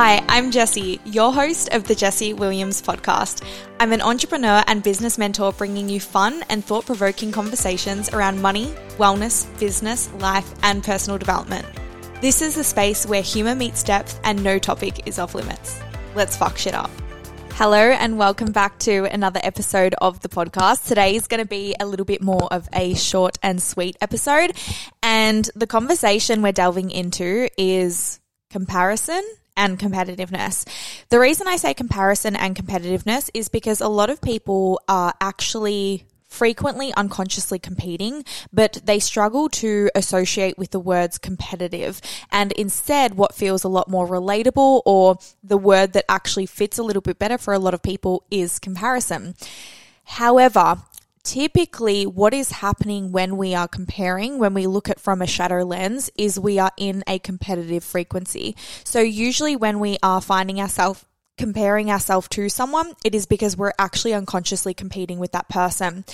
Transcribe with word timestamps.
Hi, 0.00 0.24
I'm 0.28 0.52
Jessie, 0.52 1.00
your 1.04 1.32
host 1.32 1.70
of 1.72 1.82
the 1.82 1.94
Jessie 1.96 2.32
Williams 2.32 2.80
podcast. 2.80 3.44
I'm 3.80 3.92
an 3.92 4.00
entrepreneur 4.00 4.62
and 4.68 4.80
business 4.80 5.18
mentor 5.18 5.52
bringing 5.52 5.88
you 5.88 5.98
fun 5.98 6.44
and 6.48 6.64
thought 6.64 6.86
provoking 6.86 7.32
conversations 7.32 8.08
around 8.10 8.40
money, 8.40 8.66
wellness, 8.96 9.48
business, 9.58 10.08
life, 10.20 10.48
and 10.62 10.84
personal 10.84 11.18
development. 11.18 11.66
This 12.20 12.42
is 12.42 12.54
the 12.54 12.62
space 12.62 13.06
where 13.06 13.22
humour 13.22 13.56
meets 13.56 13.82
depth 13.82 14.20
and 14.22 14.44
no 14.44 14.60
topic 14.60 15.08
is 15.08 15.18
off 15.18 15.34
limits. 15.34 15.80
Let's 16.14 16.36
fuck 16.36 16.58
shit 16.58 16.74
up. 16.74 16.92
Hello, 17.54 17.90
and 17.90 18.16
welcome 18.16 18.52
back 18.52 18.78
to 18.78 19.06
another 19.06 19.40
episode 19.42 19.96
of 20.00 20.20
the 20.20 20.28
podcast. 20.28 20.86
Today 20.86 21.16
is 21.16 21.26
going 21.26 21.42
to 21.42 21.48
be 21.48 21.74
a 21.80 21.86
little 21.86 22.06
bit 22.06 22.22
more 22.22 22.46
of 22.52 22.68
a 22.72 22.94
short 22.94 23.36
and 23.42 23.60
sweet 23.60 23.96
episode. 24.00 24.52
And 25.02 25.50
the 25.56 25.66
conversation 25.66 26.40
we're 26.40 26.52
delving 26.52 26.92
into 26.92 27.48
is 27.60 28.20
comparison 28.48 29.24
and 29.58 29.78
competitiveness. 29.78 30.66
The 31.10 31.18
reason 31.18 31.46
I 31.46 31.56
say 31.56 31.74
comparison 31.74 32.34
and 32.34 32.56
competitiveness 32.56 33.28
is 33.34 33.50
because 33.50 33.82
a 33.82 33.88
lot 33.88 34.08
of 34.08 34.22
people 34.22 34.80
are 34.88 35.12
actually 35.20 36.06
frequently 36.28 36.92
unconsciously 36.94 37.58
competing, 37.58 38.24
but 38.52 38.80
they 38.84 38.98
struggle 38.98 39.48
to 39.48 39.90
associate 39.94 40.58
with 40.58 40.70
the 40.70 40.78
words 40.80 41.18
competitive. 41.18 42.00
And 42.30 42.52
instead, 42.52 43.14
what 43.14 43.34
feels 43.34 43.64
a 43.64 43.68
lot 43.68 43.88
more 43.88 44.06
relatable 44.06 44.82
or 44.84 45.18
the 45.42 45.58
word 45.58 45.94
that 45.94 46.04
actually 46.08 46.46
fits 46.46 46.78
a 46.78 46.82
little 46.82 47.02
bit 47.02 47.18
better 47.18 47.38
for 47.38 47.54
a 47.54 47.58
lot 47.58 47.74
of 47.74 47.82
people 47.82 48.24
is 48.30 48.58
comparison. 48.58 49.34
However, 50.04 50.82
typically 51.28 52.06
what 52.06 52.32
is 52.32 52.50
happening 52.50 53.12
when 53.12 53.36
we 53.36 53.54
are 53.54 53.68
comparing, 53.68 54.38
when 54.38 54.54
we 54.54 54.66
look 54.66 54.88
at 54.88 54.98
from 54.98 55.20
a 55.20 55.26
shadow 55.26 55.62
lens, 55.62 56.10
is 56.16 56.40
we 56.40 56.58
are 56.58 56.72
in 56.78 57.04
a 57.06 57.18
competitive 57.18 57.84
frequency. 57.84 58.56
So 58.82 59.00
usually 59.00 59.54
when 59.54 59.78
we 59.78 59.98
are 60.02 60.22
finding 60.22 60.58
ourselves 60.58 61.04
comparing 61.36 61.90
ourselves 61.90 62.28
to 62.28 62.48
someone, 62.48 62.94
it 63.04 63.14
is 63.14 63.26
because 63.26 63.58
we're 63.58 63.74
actually 63.78 64.14
unconsciously 64.14 64.72
competing 64.72 65.18
with 65.18 65.32
that 65.32 65.50
person. 65.50 66.04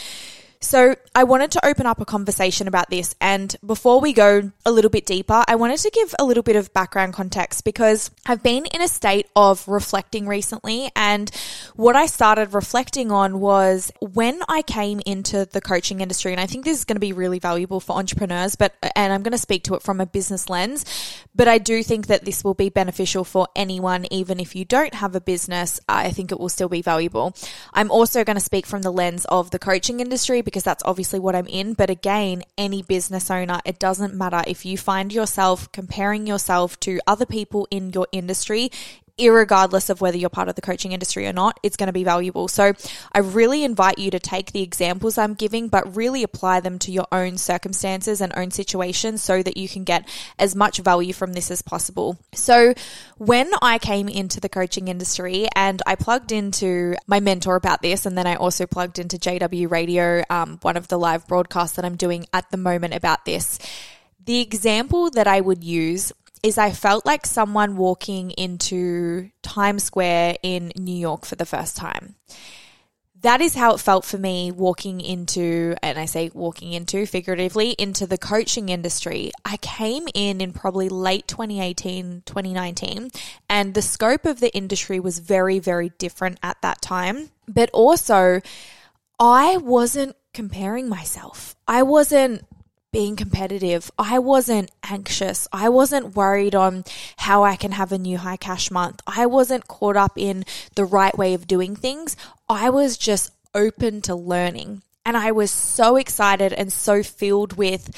So 0.64 0.96
I 1.14 1.24
wanted 1.24 1.50
to 1.52 1.66
open 1.66 1.84
up 1.84 2.00
a 2.00 2.06
conversation 2.06 2.68
about 2.68 2.88
this. 2.88 3.14
And 3.20 3.54
before 3.64 4.00
we 4.00 4.14
go 4.14 4.50
a 4.64 4.72
little 4.72 4.90
bit 4.90 5.04
deeper, 5.04 5.44
I 5.46 5.56
wanted 5.56 5.78
to 5.80 5.90
give 5.90 6.14
a 6.18 6.24
little 6.24 6.42
bit 6.42 6.56
of 6.56 6.72
background 6.72 7.12
context 7.12 7.64
because 7.64 8.10
I've 8.24 8.42
been 8.42 8.64
in 8.66 8.80
a 8.80 8.88
state 8.88 9.28
of 9.36 9.68
reflecting 9.68 10.26
recently. 10.26 10.90
And 10.96 11.30
what 11.76 11.96
I 11.96 12.06
started 12.06 12.54
reflecting 12.54 13.12
on 13.12 13.40
was 13.40 13.92
when 14.00 14.40
I 14.48 14.62
came 14.62 15.02
into 15.04 15.44
the 15.44 15.60
coaching 15.60 16.00
industry, 16.00 16.32
and 16.32 16.40
I 16.40 16.46
think 16.46 16.64
this 16.64 16.78
is 16.78 16.84
going 16.84 16.96
to 16.96 17.00
be 17.00 17.12
really 17.12 17.38
valuable 17.38 17.78
for 17.78 17.96
entrepreneurs, 17.96 18.56
but, 18.56 18.74
and 18.96 19.12
I'm 19.12 19.22
going 19.22 19.32
to 19.32 19.38
speak 19.38 19.64
to 19.64 19.74
it 19.74 19.82
from 19.82 20.00
a 20.00 20.06
business 20.06 20.48
lens, 20.48 20.86
but 21.34 21.46
I 21.46 21.58
do 21.58 21.82
think 21.82 22.06
that 22.06 22.24
this 22.24 22.42
will 22.42 22.54
be 22.54 22.70
beneficial 22.70 23.22
for 23.22 23.48
anyone, 23.54 24.06
even 24.10 24.40
if 24.40 24.56
you 24.56 24.64
don't 24.64 24.94
have 24.94 25.14
a 25.14 25.20
business. 25.20 25.78
I 25.88 26.10
think 26.10 26.32
it 26.32 26.40
will 26.40 26.48
still 26.48 26.70
be 26.70 26.80
valuable. 26.80 27.36
I'm 27.74 27.90
also 27.90 28.24
going 28.24 28.36
to 28.36 28.40
speak 28.40 28.64
from 28.64 28.80
the 28.80 28.90
lens 28.90 29.26
of 29.26 29.50
the 29.50 29.58
coaching 29.58 30.00
industry 30.00 30.40
because 30.54 30.62
that's 30.62 30.84
obviously 30.84 31.18
what 31.18 31.34
I'm 31.34 31.48
in. 31.48 31.74
But 31.74 31.90
again, 31.90 32.44
any 32.56 32.80
business 32.80 33.28
owner, 33.28 33.60
it 33.64 33.80
doesn't 33.80 34.14
matter 34.14 34.44
if 34.46 34.64
you 34.64 34.78
find 34.78 35.12
yourself 35.12 35.72
comparing 35.72 36.28
yourself 36.28 36.78
to 36.80 37.00
other 37.08 37.26
people 37.26 37.66
in 37.72 37.90
your 37.90 38.06
industry, 38.12 38.70
irregardless 39.18 39.90
of 39.90 40.00
whether 40.00 40.16
you're 40.16 40.30
part 40.30 40.48
of 40.48 40.56
the 40.56 40.62
coaching 40.62 40.92
industry 40.92 41.26
or 41.26 41.32
not, 41.32 41.58
it's 41.62 41.76
going 41.76 41.86
to 41.86 41.92
be 41.92 42.04
valuable. 42.04 42.48
So 42.48 42.72
I 43.12 43.20
really 43.20 43.62
invite 43.62 43.98
you 43.98 44.10
to 44.10 44.18
take 44.18 44.52
the 44.52 44.62
examples 44.62 45.18
I'm 45.18 45.34
giving, 45.34 45.68
but 45.68 45.96
really 45.96 46.22
apply 46.22 46.60
them 46.60 46.78
to 46.80 46.92
your 46.92 47.06
own 47.12 47.38
circumstances 47.38 48.20
and 48.20 48.32
own 48.36 48.50
situations 48.50 49.22
so 49.22 49.42
that 49.42 49.56
you 49.56 49.68
can 49.68 49.84
get 49.84 50.08
as 50.38 50.56
much 50.56 50.78
value 50.78 51.12
from 51.12 51.32
this 51.32 51.50
as 51.50 51.62
possible. 51.62 52.18
So 52.34 52.74
when 53.16 53.50
I 53.62 53.78
came 53.78 54.08
into 54.08 54.40
the 54.40 54.48
coaching 54.48 54.88
industry 54.88 55.46
and 55.54 55.80
I 55.86 55.94
plugged 55.94 56.32
into 56.32 56.96
my 57.06 57.20
mentor 57.20 57.54
about 57.56 57.82
this, 57.82 58.06
and 58.06 58.18
then 58.18 58.26
I 58.26 58.34
also 58.34 58.66
plugged 58.66 58.98
into 58.98 59.16
JW 59.16 59.70
Radio, 59.70 60.24
um, 60.28 60.58
one 60.62 60.76
of 60.76 60.88
the 60.88 60.98
live 60.98 61.26
broadcasts 61.28 61.76
that 61.76 61.84
I'm 61.84 61.96
doing 61.96 62.26
at 62.32 62.50
the 62.50 62.56
moment 62.56 62.94
about 62.94 63.24
this. 63.24 63.58
The 64.24 64.40
example 64.40 65.10
that 65.10 65.26
I 65.26 65.40
would 65.40 65.62
use 65.62 66.12
is 66.44 66.58
I 66.58 66.72
felt 66.72 67.06
like 67.06 67.24
someone 67.24 67.78
walking 67.78 68.30
into 68.32 69.30
Times 69.42 69.82
Square 69.82 70.36
in 70.42 70.72
New 70.76 70.94
York 70.94 71.24
for 71.24 71.36
the 71.36 71.46
first 71.46 71.74
time. 71.74 72.16
That 73.22 73.40
is 73.40 73.54
how 73.54 73.72
it 73.72 73.80
felt 73.80 74.04
for 74.04 74.18
me 74.18 74.52
walking 74.52 75.00
into, 75.00 75.74
and 75.82 75.98
I 75.98 76.04
say 76.04 76.30
walking 76.34 76.74
into 76.74 77.06
figuratively, 77.06 77.70
into 77.70 78.06
the 78.06 78.18
coaching 78.18 78.68
industry. 78.68 79.32
I 79.42 79.56
came 79.56 80.06
in 80.12 80.42
in 80.42 80.52
probably 80.52 80.90
late 80.90 81.26
2018, 81.26 82.24
2019, 82.26 83.10
and 83.48 83.72
the 83.72 83.80
scope 83.80 84.26
of 84.26 84.40
the 84.40 84.54
industry 84.54 85.00
was 85.00 85.20
very, 85.20 85.58
very 85.58 85.92
different 85.96 86.38
at 86.42 86.60
that 86.60 86.82
time. 86.82 87.30
But 87.48 87.70
also, 87.70 88.42
I 89.18 89.56
wasn't 89.56 90.14
comparing 90.34 90.90
myself. 90.90 91.56
I 91.66 91.82
wasn't 91.84 92.44
being 92.94 93.16
competitive. 93.16 93.90
I 93.98 94.20
wasn't 94.20 94.70
anxious. 94.88 95.48
I 95.52 95.68
wasn't 95.68 96.14
worried 96.14 96.54
on 96.54 96.84
how 97.16 97.42
I 97.42 97.56
can 97.56 97.72
have 97.72 97.90
a 97.90 97.98
new 97.98 98.18
high 98.18 98.36
cash 98.36 98.70
month. 98.70 99.00
I 99.04 99.26
wasn't 99.26 99.66
caught 99.66 99.96
up 99.96 100.12
in 100.16 100.44
the 100.76 100.84
right 100.84 101.18
way 101.18 101.34
of 101.34 101.48
doing 101.48 101.74
things. 101.74 102.16
I 102.48 102.70
was 102.70 102.96
just 102.96 103.32
open 103.52 104.00
to 104.02 104.14
learning. 104.14 104.82
And 105.04 105.16
I 105.16 105.32
was 105.32 105.50
so 105.50 105.96
excited 105.96 106.52
and 106.52 106.72
so 106.72 107.02
filled 107.02 107.54
with 107.54 107.90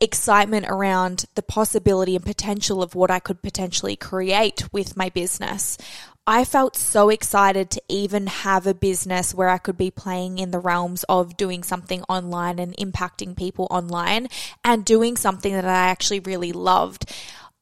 excitement 0.00 0.66
around 0.68 1.24
the 1.34 1.42
possibility 1.42 2.14
and 2.14 2.24
potential 2.24 2.80
of 2.80 2.94
what 2.94 3.10
I 3.10 3.18
could 3.18 3.42
potentially 3.42 3.96
create 3.96 4.72
with 4.72 4.96
my 4.96 5.08
business. 5.08 5.76
I 6.26 6.46
felt 6.46 6.74
so 6.74 7.10
excited 7.10 7.70
to 7.72 7.82
even 7.86 8.28
have 8.28 8.66
a 8.66 8.72
business 8.72 9.34
where 9.34 9.50
I 9.50 9.58
could 9.58 9.76
be 9.76 9.90
playing 9.90 10.38
in 10.38 10.52
the 10.52 10.58
realms 10.58 11.04
of 11.06 11.36
doing 11.36 11.62
something 11.62 12.02
online 12.08 12.58
and 12.58 12.74
impacting 12.78 13.36
people 13.36 13.66
online 13.70 14.28
and 14.64 14.86
doing 14.86 15.18
something 15.18 15.52
that 15.52 15.66
I 15.66 15.88
actually 15.90 16.20
really 16.20 16.52
loved. 16.52 17.12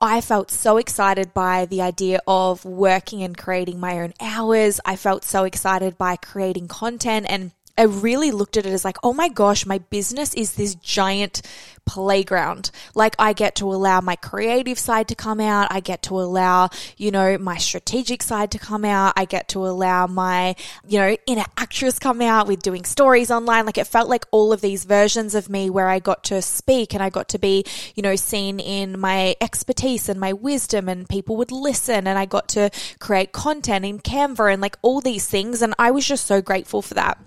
I 0.01 0.21
felt 0.21 0.53
so 0.53 0.77
excited 0.77 1.35
by 1.35 1.67
the 1.67 1.83
idea 1.83 2.21
of 2.25 2.65
working 2.65 3.25
and 3.25 3.37
creating 3.37 3.81
my 3.81 3.99
own 3.99 4.15
hours. 4.21 4.81
I 4.85 4.95
felt 4.95 5.25
so 5.25 5.43
excited 5.43 5.99
by 5.99 6.15
creating 6.15 6.69
content 6.69 7.27
and 7.29 7.51
I 7.77 7.85
really 7.85 8.31
looked 8.31 8.57
at 8.57 8.67
it 8.67 8.73
as 8.73 8.85
like, 8.85 8.99
oh 9.03 9.15
my 9.15 9.29
gosh, 9.29 9.65
my 9.65 9.79
business 9.79 10.35
is 10.35 10.55
this 10.55 10.75
giant 10.75 11.41
playground. 11.85 12.71
Like 12.95 13.17
I 13.19 13.33
get 13.33 13.57
to 13.57 13.73
allow 13.73 14.01
my 14.01 14.17
creative 14.17 14.79
side 14.79 15.09
to 15.09 15.15
come 15.15 15.41
out. 15.41 15.69
I 15.71 15.81
get 15.81 16.03
to 16.03 16.21
allow, 16.21 16.69
you 16.97 17.11
know, 17.11 17.39
my 17.39 17.57
strategic 17.57 18.23
side 18.23 18.51
to 18.53 18.59
come 18.59 18.85
out. 18.85 19.15
I 19.17 19.25
get 19.25 19.49
to 19.49 19.67
allow 19.67 20.07
my, 20.07 20.55
you 20.87 20.99
know, 20.99 21.17
inner 21.27 21.45
actress 21.57 21.99
come 21.99 22.21
out 22.21 22.47
with 22.47 22.63
doing 22.63 22.85
stories 22.85 23.31
online. 23.31 23.67
Like 23.67 23.79
it 23.79 23.87
felt 23.87 24.09
like 24.09 24.27
all 24.31 24.53
of 24.53 24.61
these 24.61 24.85
versions 24.85 25.35
of 25.35 25.49
me 25.49 25.71
where 25.71 25.89
I 25.89 25.99
got 25.99 26.25
to 26.25 26.43
speak 26.43 26.93
and 26.93 27.03
I 27.03 27.11
got 27.11 27.31
to 27.31 27.39
be, 27.39 27.65
you 27.95 28.03
know, 28.03 28.17
seen 28.17 28.61
in 28.61 29.01
my 29.01 29.35
expertise 29.41 30.09
and 30.09 30.21
my 30.21 30.35
wisdom 30.35 30.89
and 30.89 31.09
people 31.09 31.37
would 31.37 31.53
listen 31.53 32.07
and 32.07 32.19
I 32.19 32.27
got 32.27 32.49
to 32.51 32.71
create 33.01 33.33
content 33.33 33.85
in 33.85 33.99
Canva 33.99 34.53
and 34.53 34.63
like 34.63 34.77
all 34.83 35.01
these 35.01 35.27
things. 35.27 35.63
And 35.63 35.75
I 35.79 35.91
was 35.91 36.07
just 36.07 36.27
so 36.27 36.43
grateful 36.43 36.83
for 36.83 36.95
that. 36.95 37.19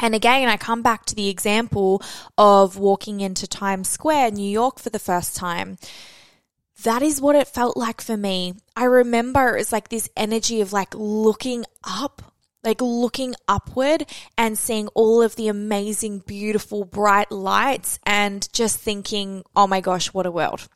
And 0.00 0.14
again, 0.14 0.48
I 0.48 0.56
come 0.56 0.82
back 0.82 1.04
to 1.06 1.14
the 1.14 1.28
example 1.28 2.02
of 2.38 2.78
walking 2.78 3.20
into 3.20 3.46
Times 3.46 3.88
Square, 3.88 4.32
New 4.32 4.50
York 4.50 4.80
for 4.80 4.88
the 4.88 4.98
first 4.98 5.36
time. 5.36 5.76
That 6.82 7.02
is 7.02 7.20
what 7.20 7.36
it 7.36 7.46
felt 7.46 7.76
like 7.76 8.00
for 8.00 8.16
me. 8.16 8.54
I 8.74 8.84
remember 8.84 9.54
it 9.54 9.58
was 9.58 9.72
like 9.72 9.90
this 9.90 10.08
energy 10.16 10.62
of 10.62 10.72
like 10.72 10.94
looking 10.94 11.66
up 11.84 12.32
like 12.62 12.80
looking 12.80 13.34
upward 13.48 14.04
and 14.36 14.58
seeing 14.58 14.88
all 14.88 15.22
of 15.22 15.36
the 15.36 15.48
amazing, 15.48 16.20
beautiful, 16.20 16.84
bright 16.84 17.32
lights 17.32 17.98
and 18.04 18.52
just 18.52 18.78
thinking, 18.78 19.42
oh 19.56 19.66
my 19.66 19.80
gosh, 19.80 20.12
what 20.12 20.26
a 20.26 20.30
world. 20.30 20.68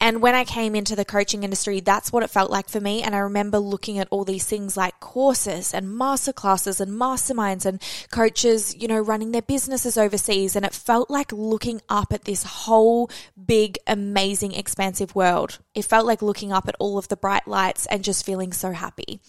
And 0.00 0.20
when 0.20 0.34
I 0.34 0.44
came 0.44 0.74
into 0.74 0.96
the 0.96 1.04
coaching 1.04 1.44
industry, 1.44 1.80
that's 1.80 2.12
what 2.12 2.22
it 2.22 2.30
felt 2.30 2.50
like 2.50 2.68
for 2.68 2.80
me. 2.80 3.02
And 3.02 3.14
I 3.14 3.18
remember 3.18 3.58
looking 3.58 3.98
at 3.98 4.08
all 4.10 4.24
these 4.24 4.44
things 4.44 4.76
like 4.76 5.00
courses 5.00 5.72
and 5.72 5.86
masterclasses 5.86 6.80
and 6.80 6.92
masterminds 6.92 7.64
and 7.64 7.80
coaches, 8.10 8.74
you 8.76 8.88
know, 8.88 9.00
running 9.00 9.32
their 9.32 9.40
businesses 9.40 9.96
overseas. 9.96 10.56
And 10.56 10.66
it 10.66 10.74
felt 10.74 11.10
like 11.10 11.32
looking 11.32 11.80
up 11.88 12.12
at 12.12 12.24
this 12.24 12.42
whole 12.42 13.10
big, 13.46 13.78
amazing, 13.86 14.52
expansive 14.52 15.14
world. 15.14 15.58
It 15.74 15.84
felt 15.84 16.06
like 16.06 16.22
looking 16.22 16.52
up 16.52 16.68
at 16.68 16.76
all 16.78 16.98
of 16.98 17.08
the 17.08 17.16
bright 17.16 17.46
lights 17.46 17.86
and 17.86 18.04
just 18.04 18.26
feeling 18.26 18.52
so 18.52 18.72
happy. 18.72 19.20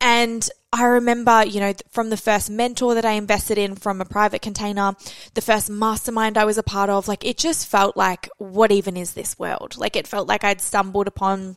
And 0.00 0.48
I 0.72 0.84
remember, 0.84 1.44
you 1.44 1.60
know, 1.60 1.72
from 1.90 2.10
the 2.10 2.16
first 2.16 2.50
mentor 2.50 2.94
that 2.94 3.04
I 3.04 3.12
invested 3.12 3.56
in 3.56 3.76
from 3.76 4.00
a 4.00 4.04
private 4.04 4.42
container, 4.42 4.94
the 5.34 5.40
first 5.40 5.70
mastermind 5.70 6.36
I 6.36 6.44
was 6.44 6.58
a 6.58 6.62
part 6.62 6.90
of, 6.90 7.08
like 7.08 7.24
it 7.24 7.38
just 7.38 7.66
felt 7.66 7.96
like, 7.96 8.28
what 8.38 8.70
even 8.70 8.96
is 8.96 9.14
this 9.14 9.38
world? 9.38 9.76
Like 9.78 9.96
it 9.96 10.06
felt 10.06 10.28
like 10.28 10.44
I'd 10.44 10.60
stumbled 10.60 11.08
upon 11.08 11.56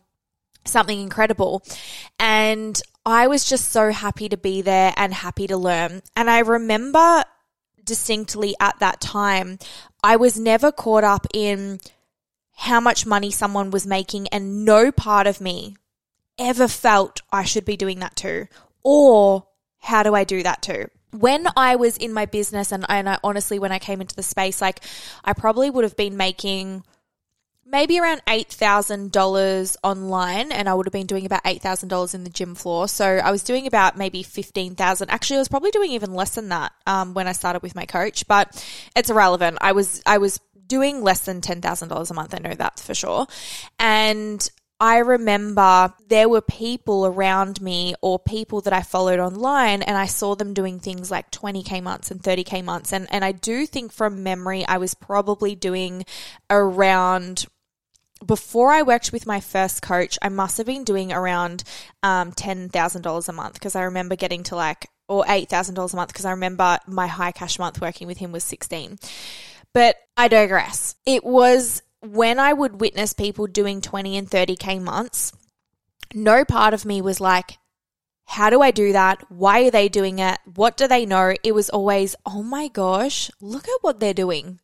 something 0.66 1.00
incredible. 1.00 1.64
And 2.18 2.82
I 3.06 3.28
was 3.28 3.46
just 3.46 3.72
so 3.72 3.92
happy 3.92 4.30
to 4.30 4.38
be 4.38 4.62
there 4.62 4.94
and 4.96 5.14
happy 5.14 5.48
to 5.48 5.58
learn. 5.58 6.02
And 6.16 6.30
I 6.30 6.40
remember 6.40 7.24
distinctly 7.84 8.56
at 8.60 8.80
that 8.80 9.02
time, 9.02 9.60
I 10.04 10.16
was 10.16 10.40
never 10.40 10.72
caught 10.72 11.04
up 11.04 11.28
in 11.34 11.80
how 12.56 12.80
much 12.80 13.06
money 13.06 13.32
someone 13.32 13.72
was 13.72 13.88
making 13.88 14.28
and 14.30 14.64
no 14.66 14.92
part 14.92 15.28
of 15.28 15.42
me 15.42 15.76
ever 16.40 16.68
felt 16.68 17.22
I 17.32 17.44
should 17.44 17.66
be 17.66 17.78
doing 17.78 18.00
that 18.00 18.16
too? 18.16 18.48
Or 18.84 19.48
how 19.80 20.04
do 20.04 20.16
I 20.16 20.24
do 20.24 20.44
that 20.44 20.62
too? 20.62 20.88
When 21.12 21.48
I 21.58 21.76
was 21.76 21.98
in 21.98 22.14
my 22.14 22.26
business 22.26 22.72
and, 22.72 22.86
and 22.88 23.10
I 23.10 23.18
honestly, 23.24 23.60
when 23.60 23.72
I 23.72 23.80
came 23.80 24.02
into 24.02 24.16
the 24.16 24.24
space, 24.24 24.62
like 24.62 24.82
I 25.24 25.34
probably 25.34 25.70
would 25.70 25.84
have 25.84 25.98
been 25.98 26.18
making 26.18 26.84
maybe 27.66 28.00
around 28.00 28.22
$8,000 28.26 29.76
online 29.84 30.52
and 30.52 30.68
I 30.68 30.74
would 30.74 30.88
have 30.88 30.94
been 30.94 31.06
doing 31.06 31.26
about 31.26 31.44
$8,000 31.44 32.16
in 32.16 32.24
the 32.24 32.30
gym 32.30 32.56
floor. 32.56 32.88
So 32.88 33.06
I 33.06 33.32
was 33.32 33.44
doing 33.44 33.68
about 33.68 33.98
maybe 33.98 34.24
15,000. 34.24 35.10
Actually, 35.10 35.38
I 35.38 35.40
was 35.40 35.50
probably 35.50 35.72
doing 35.72 35.92
even 35.92 36.14
less 36.14 36.36
than 36.36 36.50
that 36.50 36.72
um, 36.88 37.14
when 37.14 37.28
I 37.28 37.32
started 37.32 37.62
with 37.62 37.76
my 37.76 37.86
coach, 37.86 38.28
but 38.28 38.66
it's 38.96 39.10
irrelevant. 39.10 39.60
I 39.62 39.74
was, 39.74 40.02
I 40.06 40.18
was 40.18 40.40
doing 40.66 41.04
less 41.04 41.22
than 41.22 41.42
$10,000 41.42 42.12
a 42.12 42.14
month. 42.14 42.34
I 42.34 42.40
know 42.40 42.56
that 42.56 42.80
for 42.80 42.96
sure. 42.96 43.28
And 43.78 44.50
I 44.82 45.00
remember 45.00 45.94
there 46.08 46.30
were 46.30 46.42
people 46.42 47.06
around 47.06 47.62
me 47.62 47.96
or 48.02 48.18
people 48.18 48.62
that 48.62 48.72
I 48.72 48.82
followed 48.82 49.20
online 49.20 49.82
and 49.82 49.98
I 49.98 50.06
saw 50.06 50.36
them 50.36 50.54
doing 50.54 50.80
things 50.80 51.12
like 51.12 51.32
20k 51.32 51.84
months 51.84 52.12
and 52.12 52.22
30k 52.22 52.64
months 52.64 52.94
and 52.94 53.06
and 53.12 53.26
I 53.26 53.34
do 53.34 53.66
think 53.66 53.92
from 53.92 54.24
memory 54.24 54.66
I 54.66 54.78
was 54.78 54.94
probably 54.94 55.54
doing 55.54 56.06
around 56.50 57.46
before 58.26 58.72
I 58.72 58.82
worked 58.82 59.14
with 59.14 59.26
my 59.26 59.40
first 59.40 59.82
coach, 59.82 60.18
I 60.22 60.30
must 60.30 60.58
have 60.58 60.68
been 60.68 60.84
doing 60.84 61.14
around 61.14 61.64
um, 62.04 62.34
$10,000 62.34 63.30
a 63.30 63.32
month 63.32 63.54
because 63.54 63.76
I 63.76 63.84
remember 63.84 64.18
getting 64.18 64.44
to 64.44 64.56
like, 64.56 64.90
or 65.08 65.24
$8,000 65.24 65.94
a 65.94 65.96
month 65.96 66.10
because 66.10 66.26
I 66.26 66.32
remember 66.32 66.80
my 66.86 67.08
high 67.08 67.32
cash 67.32 67.58
month 67.58 67.80
working 67.80 68.08
with 68.08 68.18
him 68.18 68.34
was 68.34 68.44
16. 68.44 69.00
But 69.74 69.96
I 70.18 70.28
digress. 70.28 70.96
It 71.06 71.24
was 71.24 71.82
when 72.02 72.40
I 72.40 72.54
would 72.54 72.80
witness 72.80 73.14
people 73.14 73.48
doing 73.48 73.82
20 73.82 74.18
and 74.18 74.30
30K 74.30 74.82
months, 74.82 75.34
no 76.14 76.46
part 76.46 76.74
of 76.74 76.86
me 76.86 77.02
was 77.02 77.20
like, 77.20 77.58
how 78.26 78.50
do 78.50 78.62
I 78.62 78.72
do 78.72 78.94
that? 78.94 79.26
Why 79.30 79.66
are 79.66 79.72
they 79.72 79.90
doing 79.90 80.20
it? 80.20 80.38
What 80.56 80.78
do 80.78 80.88
they 80.88 81.06
know? 81.06 81.34
It 81.44 81.54
was 81.54 81.70
always, 81.70 82.16
oh 82.26 82.44
my 82.44 82.68
gosh, 82.68 83.32
look 83.42 83.68
at 83.68 83.80
what 83.82 84.00
they're 84.00 84.14
doing. 84.14 84.60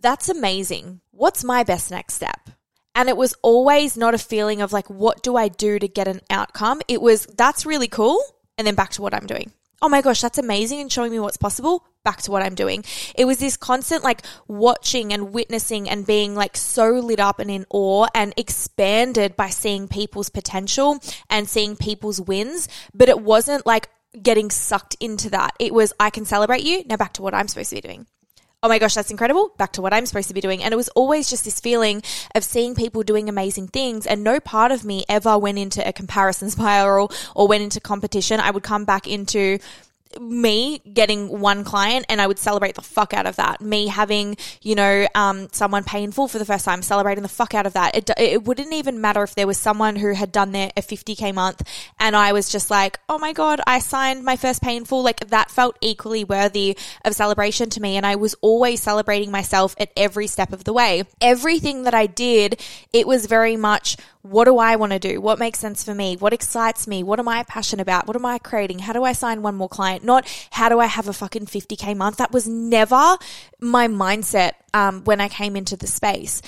That's 0.00 0.28
amazing. 0.28 1.00
What's 1.10 1.44
my 1.44 1.64
best 1.64 1.90
next 1.90 2.14
step? 2.14 2.50
And 2.94 3.08
it 3.08 3.16
was 3.16 3.34
always 3.42 3.96
not 3.96 4.14
a 4.14 4.18
feeling 4.18 4.62
of 4.62 4.72
like, 4.72 4.88
what 4.88 5.22
do 5.22 5.36
I 5.36 5.48
do 5.48 5.78
to 5.78 5.88
get 5.88 6.08
an 6.08 6.22
outcome? 6.30 6.80
It 6.88 7.02
was, 7.02 7.26
that's 7.26 7.66
really 7.66 7.88
cool. 7.88 8.22
And 8.56 8.66
then 8.66 8.74
back 8.74 8.90
to 8.92 9.02
what 9.02 9.14
I'm 9.14 9.26
doing. 9.26 9.52
Oh 9.84 9.88
my 9.90 10.00
gosh, 10.00 10.22
that's 10.22 10.38
amazing 10.38 10.80
and 10.80 10.90
showing 10.90 11.12
me 11.12 11.18
what's 11.18 11.36
possible. 11.36 11.84
Back 12.04 12.22
to 12.22 12.30
what 12.30 12.42
I'm 12.42 12.54
doing. 12.54 12.86
It 13.14 13.26
was 13.26 13.36
this 13.36 13.58
constant 13.58 14.02
like 14.02 14.22
watching 14.48 15.12
and 15.12 15.34
witnessing 15.34 15.90
and 15.90 16.06
being 16.06 16.34
like 16.34 16.56
so 16.56 16.88
lit 16.92 17.20
up 17.20 17.38
and 17.38 17.50
in 17.50 17.66
awe 17.68 18.06
and 18.14 18.32
expanded 18.38 19.36
by 19.36 19.50
seeing 19.50 19.86
people's 19.86 20.30
potential 20.30 21.00
and 21.28 21.46
seeing 21.46 21.76
people's 21.76 22.18
wins. 22.18 22.66
But 22.94 23.10
it 23.10 23.20
wasn't 23.20 23.66
like 23.66 23.90
getting 24.22 24.48
sucked 24.48 24.96
into 25.00 25.28
that. 25.28 25.52
It 25.60 25.74
was, 25.74 25.92
I 26.00 26.08
can 26.08 26.24
celebrate 26.24 26.62
you. 26.62 26.82
Now 26.86 26.96
back 26.96 27.12
to 27.14 27.22
what 27.22 27.34
I'm 27.34 27.46
supposed 27.46 27.68
to 27.68 27.76
be 27.76 27.82
doing 27.82 28.06
oh 28.64 28.68
my 28.68 28.78
gosh, 28.78 28.94
that's 28.94 29.10
incredible. 29.10 29.50
Back 29.58 29.72
to 29.72 29.82
what 29.82 29.92
I'm 29.92 30.06
supposed 30.06 30.28
to 30.28 30.34
be 30.34 30.40
doing. 30.40 30.62
And 30.62 30.72
it 30.72 30.76
was 30.76 30.88
always 30.90 31.28
just 31.28 31.44
this 31.44 31.60
feeling 31.60 32.02
of 32.34 32.42
seeing 32.42 32.74
people 32.74 33.02
doing 33.02 33.28
amazing 33.28 33.68
things. 33.68 34.06
And 34.06 34.24
no 34.24 34.40
part 34.40 34.72
of 34.72 34.86
me 34.86 35.04
ever 35.06 35.36
went 35.36 35.58
into 35.58 35.86
a 35.86 35.92
comparison 35.92 36.48
spiral 36.56 37.12
or 37.36 37.46
went 37.46 37.62
into 37.62 37.78
competition. 37.78 38.40
I 38.40 38.50
would 38.50 38.62
come 38.62 38.86
back 38.86 39.06
into 39.06 39.58
me 40.20 40.78
getting 40.78 41.40
one 41.40 41.64
client 41.64 42.06
and 42.08 42.20
I 42.20 42.26
would 42.26 42.38
celebrate 42.38 42.74
the 42.74 42.82
fuck 42.82 43.14
out 43.14 43.26
of 43.26 43.36
that. 43.36 43.60
Me 43.60 43.86
having, 43.88 44.36
you 44.62 44.74
know, 44.74 45.06
um, 45.14 45.48
someone 45.52 45.84
paying 45.84 46.12
full 46.12 46.28
for 46.28 46.38
the 46.38 46.44
first 46.44 46.64
time, 46.64 46.82
celebrating 46.82 47.22
the 47.22 47.28
fuck 47.28 47.54
out 47.54 47.66
of 47.66 47.74
that. 47.74 47.96
It, 47.96 48.10
it 48.18 48.44
wouldn't 48.44 48.72
even 48.72 49.00
matter 49.00 49.22
if 49.22 49.34
there 49.34 49.46
was 49.46 49.58
someone 49.58 49.96
who 49.96 50.12
had 50.14 50.32
done 50.32 50.52
their 50.52 50.70
a 50.76 50.82
50k 50.82 51.34
month 51.34 51.62
and 51.98 52.16
I 52.16 52.32
was 52.32 52.48
just 52.48 52.70
like, 52.70 52.98
oh 53.08 53.18
my 53.18 53.32
God, 53.32 53.60
I 53.66 53.78
signed 53.78 54.24
my 54.24 54.36
first 54.36 54.62
pay 54.62 54.76
in 54.76 54.84
full. 54.84 55.02
Like 55.02 55.28
that 55.28 55.50
felt 55.50 55.76
equally 55.80 56.24
worthy 56.24 56.76
of 57.04 57.14
celebration 57.14 57.70
to 57.70 57.80
me. 57.80 57.96
And 57.96 58.06
I 58.06 58.16
was 58.16 58.34
always 58.40 58.82
celebrating 58.82 59.30
myself 59.30 59.74
at 59.78 59.90
every 59.96 60.26
step 60.26 60.52
of 60.52 60.64
the 60.64 60.72
way. 60.72 61.04
Everything 61.20 61.84
that 61.84 61.94
I 61.94 62.06
did, 62.06 62.60
it 62.92 63.06
was 63.06 63.26
very 63.26 63.56
much, 63.56 63.96
what 64.24 64.46
do 64.46 64.56
I 64.56 64.76
want 64.76 64.92
to 64.92 64.98
do? 64.98 65.20
What 65.20 65.38
makes 65.38 65.58
sense 65.58 65.84
for 65.84 65.94
me? 65.94 66.16
What 66.16 66.32
excites 66.32 66.86
me? 66.86 67.02
What 67.02 67.18
am 67.18 67.28
I 67.28 67.42
passionate 67.42 67.82
about? 67.82 68.06
What 68.06 68.16
am 68.16 68.24
I 68.24 68.38
creating? 68.38 68.78
How 68.78 68.94
do 68.94 69.04
I 69.04 69.12
sign 69.12 69.42
one 69.42 69.54
more 69.54 69.68
client? 69.68 70.02
Not 70.02 70.26
how 70.50 70.70
do 70.70 70.80
I 70.80 70.86
have 70.86 71.08
a 71.08 71.12
fucking 71.12 71.44
50k 71.44 71.94
month? 71.94 72.16
That 72.16 72.32
was 72.32 72.48
never 72.48 73.18
my 73.60 73.86
mindset 73.86 74.52
um, 74.72 75.04
when 75.04 75.20
I 75.20 75.28
came 75.28 75.56
into 75.56 75.76
the 75.76 75.86
space. 75.86 76.40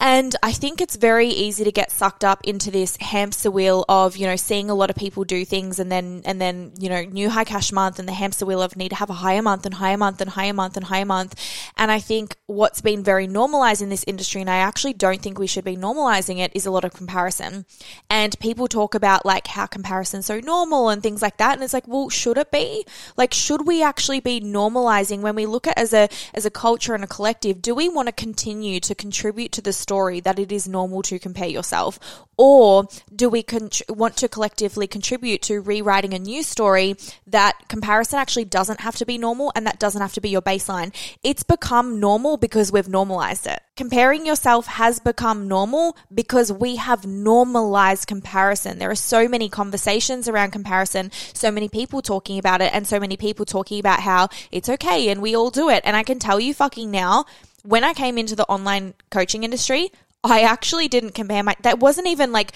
And 0.00 0.36
I 0.42 0.52
think 0.52 0.80
it's 0.80 0.96
very 0.96 1.28
easy 1.28 1.64
to 1.64 1.72
get 1.72 1.90
sucked 1.90 2.24
up 2.24 2.40
into 2.44 2.70
this 2.70 2.96
hamster 2.98 3.50
wheel 3.50 3.84
of, 3.88 4.16
you 4.16 4.26
know, 4.26 4.36
seeing 4.36 4.68
a 4.68 4.74
lot 4.74 4.90
of 4.90 4.96
people 4.96 5.24
do 5.24 5.44
things 5.44 5.78
and 5.78 5.90
then, 5.90 6.22
and 6.24 6.40
then, 6.40 6.72
you 6.78 6.88
know, 6.88 7.02
new 7.04 7.30
high 7.30 7.44
cash 7.44 7.72
month 7.72 7.98
and 7.98 8.08
the 8.08 8.12
hamster 8.12 8.44
wheel 8.44 8.60
of 8.60 8.76
need 8.76 8.90
to 8.90 8.96
have 8.96 9.10
a 9.10 9.14
higher 9.14 9.42
month 9.42 9.64
and 9.64 9.74
higher 9.74 9.96
month 9.96 10.20
and 10.20 10.30
higher 10.30 10.52
month 10.52 10.76
and 10.76 10.86
higher 10.86 11.04
month. 11.04 11.34
And 11.76 11.90
I 11.90 12.00
think 12.00 12.36
what's 12.46 12.80
been 12.80 13.02
very 13.02 13.26
normalized 13.26 13.82
in 13.82 13.88
this 13.88 14.04
industry, 14.06 14.40
and 14.40 14.50
I 14.50 14.56
actually 14.56 14.92
don't 14.92 15.22
think 15.22 15.38
we 15.38 15.46
should 15.46 15.64
be 15.64 15.76
normalizing 15.76 16.38
it, 16.38 16.52
is 16.54 16.66
a 16.66 16.70
lot 16.70 16.84
of 16.84 16.92
comparison. 16.92 17.64
And 18.10 18.38
people 18.40 18.68
talk 18.68 18.94
about 18.94 19.24
like 19.24 19.46
how 19.46 19.66
comparison's 19.66 20.26
so 20.26 20.40
normal 20.40 20.88
and 20.88 21.02
things 21.02 21.22
like 21.22 21.38
that. 21.38 21.54
And 21.54 21.62
it's 21.62 21.74
like, 21.74 21.88
well, 21.88 22.08
should 22.08 22.38
it 22.38 22.50
be? 22.50 22.84
Like, 23.16 23.32
should 23.32 23.66
we 23.66 23.82
actually 23.82 24.20
be 24.20 24.40
normalizing 24.40 25.20
when 25.20 25.34
we 25.34 25.46
look 25.46 25.66
at 25.66 25.78
as 25.78 25.92
a, 25.92 26.08
as 26.34 26.44
a 26.44 26.50
culture 26.50 26.94
and 26.94 27.04
a 27.04 27.06
collective, 27.06 27.62
do 27.62 27.74
we 27.74 27.88
want 27.88 28.08
to 28.08 28.12
continue 28.12 28.80
to 28.80 28.94
contribute 28.94 29.52
to 29.52 29.62
the 29.62 29.72
story 29.84 30.20
that 30.20 30.38
it 30.38 30.50
is 30.50 30.66
normal 30.66 31.02
to 31.02 31.18
compare 31.18 31.48
yourself? 31.48 31.98
Or 32.36 32.88
do 33.14 33.28
we 33.28 33.42
con- 33.42 33.70
want 33.88 34.16
to 34.18 34.28
collectively 34.28 34.86
contribute 34.86 35.42
to 35.42 35.60
rewriting 35.60 36.14
a 36.14 36.18
new 36.18 36.42
story 36.42 36.96
that 37.28 37.54
comparison 37.68 38.18
actually 38.18 38.46
doesn't 38.46 38.80
have 38.80 38.96
to 38.96 39.06
be 39.06 39.18
normal 39.18 39.52
and 39.54 39.66
that 39.66 39.78
doesn't 39.78 40.00
have 40.00 40.14
to 40.14 40.20
be 40.20 40.30
your 40.30 40.42
baseline? 40.42 40.92
It's 41.22 41.44
become 41.44 42.00
normal 42.00 42.36
because 42.36 42.72
we've 42.72 42.88
normalized 42.88 43.46
it. 43.46 43.60
Comparing 43.76 44.26
yourself 44.26 44.66
has 44.66 44.98
become 44.98 45.48
normal 45.48 45.96
because 46.12 46.52
we 46.52 46.76
have 46.76 47.06
normalized 47.06 48.06
comparison. 48.06 48.78
There 48.78 48.90
are 48.90 48.96
so 49.14 49.28
many 49.28 49.48
conversations 49.48 50.28
around 50.28 50.50
comparison, 50.52 51.10
so 51.34 51.50
many 51.50 51.68
people 51.68 52.02
talking 52.02 52.38
about 52.38 52.62
it, 52.62 52.74
and 52.74 52.86
so 52.86 52.98
many 52.98 53.16
people 53.16 53.44
talking 53.44 53.78
about 53.78 54.00
how 54.00 54.28
it's 54.50 54.68
okay 54.68 55.08
and 55.08 55.20
we 55.22 55.36
all 55.36 55.50
do 55.50 55.68
it. 55.70 55.82
And 55.84 55.96
I 55.96 56.02
can 56.02 56.18
tell 56.18 56.40
you 56.40 56.54
fucking 56.54 56.90
now, 56.90 57.26
when 57.64 57.82
I 57.82 57.94
came 57.94 58.18
into 58.18 58.36
the 58.36 58.44
online 58.44 58.94
coaching 59.10 59.42
industry, 59.42 59.90
I 60.22 60.42
actually 60.42 60.88
didn't 60.88 61.14
compare 61.14 61.42
my, 61.42 61.56
that 61.62 61.80
wasn't 61.80 62.06
even 62.08 62.30
like, 62.30 62.52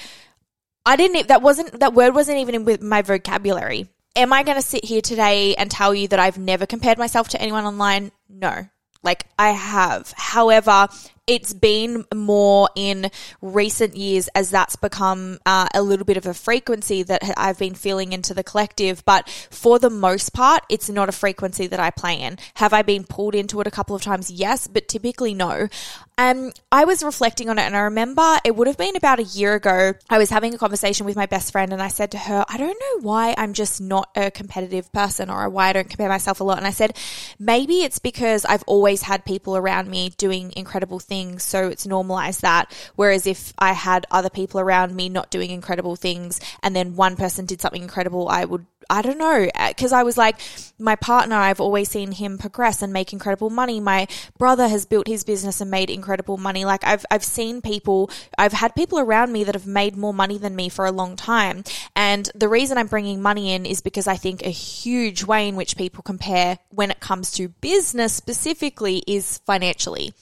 I 0.87 0.97
didn't, 0.97 1.29
that 1.29 1.43
wasn't, 1.43 1.81
that 1.81 1.95
word 1.95 2.15
wasn't 2.15 2.38
even 2.38 2.55
in 2.55 2.65
with 2.65 2.83
my 2.83 3.03
vocabulary. 3.03 3.88
Am 4.17 4.33
I 4.33 4.43
going 4.43 4.57
to 4.57 4.62
sit 4.62 4.85
here 4.85 5.00
today 5.00 5.55
and 5.55 5.71
tell 5.71 5.95
you 5.95 6.09
that 6.09 6.19
I've 6.19 6.38
never 6.38 6.67
compared 6.67 6.99
myself 6.99 7.29
to 7.31 7.41
anyone 7.41 7.65
online? 7.65 8.12
No. 8.29 8.69
Like 9.03 9.27
I 9.38 9.50
have. 9.50 10.12
However, 10.17 10.88
it's 11.28 11.52
been 11.52 12.04
more 12.14 12.68
in 12.75 13.11
recent 13.42 13.94
years 13.97 14.28
as 14.35 14.50
that's 14.50 14.76
become 14.76 15.38
uh, 15.47 15.68
a 15.75 15.82
little 15.82 16.06
bit 16.06 16.16
of 16.16 16.26
a 16.26 16.35
frequency 16.35 17.02
that 17.02 17.23
I've 17.37 17.58
been 17.58 17.75
feeling 17.75 18.12
into 18.12 18.35
the 18.35 18.42
collective. 18.42 19.04
But 19.04 19.28
for 19.50 19.78
the 19.78 19.90
most 19.90 20.32
part, 20.32 20.64
it's 20.70 20.88
not 20.88 21.08
a 21.08 21.12
frequency 21.12 21.66
that 21.66 21.78
I 21.78 21.90
play 21.90 22.20
in. 22.20 22.38
Have 22.54 22.73
I 22.73 22.82
been 22.82 23.04
pulled 23.04 23.35
into 23.35 23.61
it 23.61 23.66
a 23.66 23.70
couple 23.70 23.94
of 23.94 24.02
times? 24.02 24.30
Yes, 24.30 24.66
but 24.66 24.88
typically 24.88 25.35
no. 25.35 25.68
Um, 26.16 26.50
I 26.73 26.85
was 26.85 27.04
reflecting 27.04 27.49
on 27.49 27.61
it 27.61 27.62
and 27.62 27.76
I 27.76 27.80
remember 27.82 28.38
it 28.44 28.56
would 28.56 28.66
have 28.66 28.76
been 28.76 28.97
about 28.97 29.20
a 29.20 29.23
year 29.23 29.54
ago. 29.54 29.92
I 30.11 30.18
was 30.18 30.30
having 30.30 30.52
a 30.52 30.58
conversation 30.58 31.06
with 31.06 31.14
my 31.14 31.26
best 31.26 31.52
friend 31.52 31.73
and 31.73 31.80
I 31.80 31.87
said 31.88 32.11
to 32.11 32.18
her, 32.18 32.44
I 32.49 32.56
don't 32.56 32.76
know 32.76 33.02
why 33.02 33.37
I'm 33.38 33.52
just 33.52 33.80
not 33.80 34.11
a 34.16 34.32
competitive 34.32 34.92
person 34.92 35.30
or 35.30 35.49
why 35.49 35.68
I 35.68 35.73
don't 35.75 35.88
compare 35.88 36.08
myself 36.08 36.40
a 36.40 36.44
lot. 36.44 36.58
And 36.58 36.66
I 36.66 36.70
said, 36.70 36.97
maybe 37.38 37.82
it's 37.85 38.00
because 38.00 38.44
I've 38.44 38.64
always 38.66 39.02
had 39.02 39.25
people 39.25 39.56
around 39.56 39.88
me 39.88 40.11
doing 40.16 40.52
incredible 40.56 40.99
things. 40.99 41.18
So 41.39 41.69
it's 41.69 41.87
normalized 41.87 42.43
that. 42.43 42.73
Whereas 42.97 43.27
if 43.27 43.53
I 43.59 43.73
had 43.73 44.07
other 44.11 44.31
people 44.31 44.61
around 44.61 44.95
me 44.95 45.09
not 45.09 45.31
doing 45.31 45.51
incredible 45.51 45.97
things 45.97 46.41
and 46.63 46.75
then 46.75 46.97
one 46.97 47.17
person 47.17 47.47
did 47.47 47.61
something 47.61 47.83
incredible, 47.83 48.29
I 48.29 48.45
would 48.45 48.67
I 48.90 49.02
don't 49.02 49.18
know, 49.18 49.49
uh, 49.54 49.68
because 49.68 49.92
I 49.92 50.02
was 50.02 50.16
like, 50.16 50.40
my 50.78 50.97
partner, 50.97 51.37
I've 51.37 51.61
always 51.61 51.90
seen 51.90 52.12
him 52.12 52.38
progress 52.38 52.80
and 52.80 52.92
make 52.92 53.12
incredible 53.12 53.50
money. 53.50 53.80
My 53.80 54.07
brother 54.38 54.68
has 54.68 54.87
built 54.87 55.07
his 55.07 55.25
business 55.25 55.61
and 55.61 55.71
made 55.71 55.90
incredible 55.90 56.38
money. 56.38 56.64
Like 56.64 56.85
I've, 56.85 57.04
I've 57.11 57.25
seen 57.25 57.61
people, 57.61 58.11
I've 58.38 58.52
had 58.52 58.75
people 58.75 58.99
around 58.99 59.33
me 59.33 59.45
that 59.45 59.54
have 59.54 59.66
made 59.66 59.97
more 59.97 60.14
money 60.14 60.38
than 60.38 60.57
me 60.57 60.68
for 60.71 60.87
a 60.87 60.92
long 60.92 61.16
time. 61.16 61.64
And 61.95 62.30
the 62.35 62.49
reason 62.49 62.78
I'm 62.78 62.87
bringing 62.87 63.21
money 63.21 63.52
in 63.52 63.66
is 63.66 63.83
because 63.83 64.07
I 64.07 64.16
think 64.16 64.42
a 64.42 64.50
huge 64.50 65.25
way 65.25 65.49
in 65.49 65.57
which 65.57 65.76
people 65.76 66.02
compare 66.02 66.59
when 66.71 66.90
it 66.90 67.00
comes 67.00 67.30
to 67.33 67.49
business 67.49 68.14
specifically 68.14 69.02
is 69.07 69.38
financially. 69.45 70.14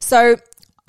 So 0.00 0.38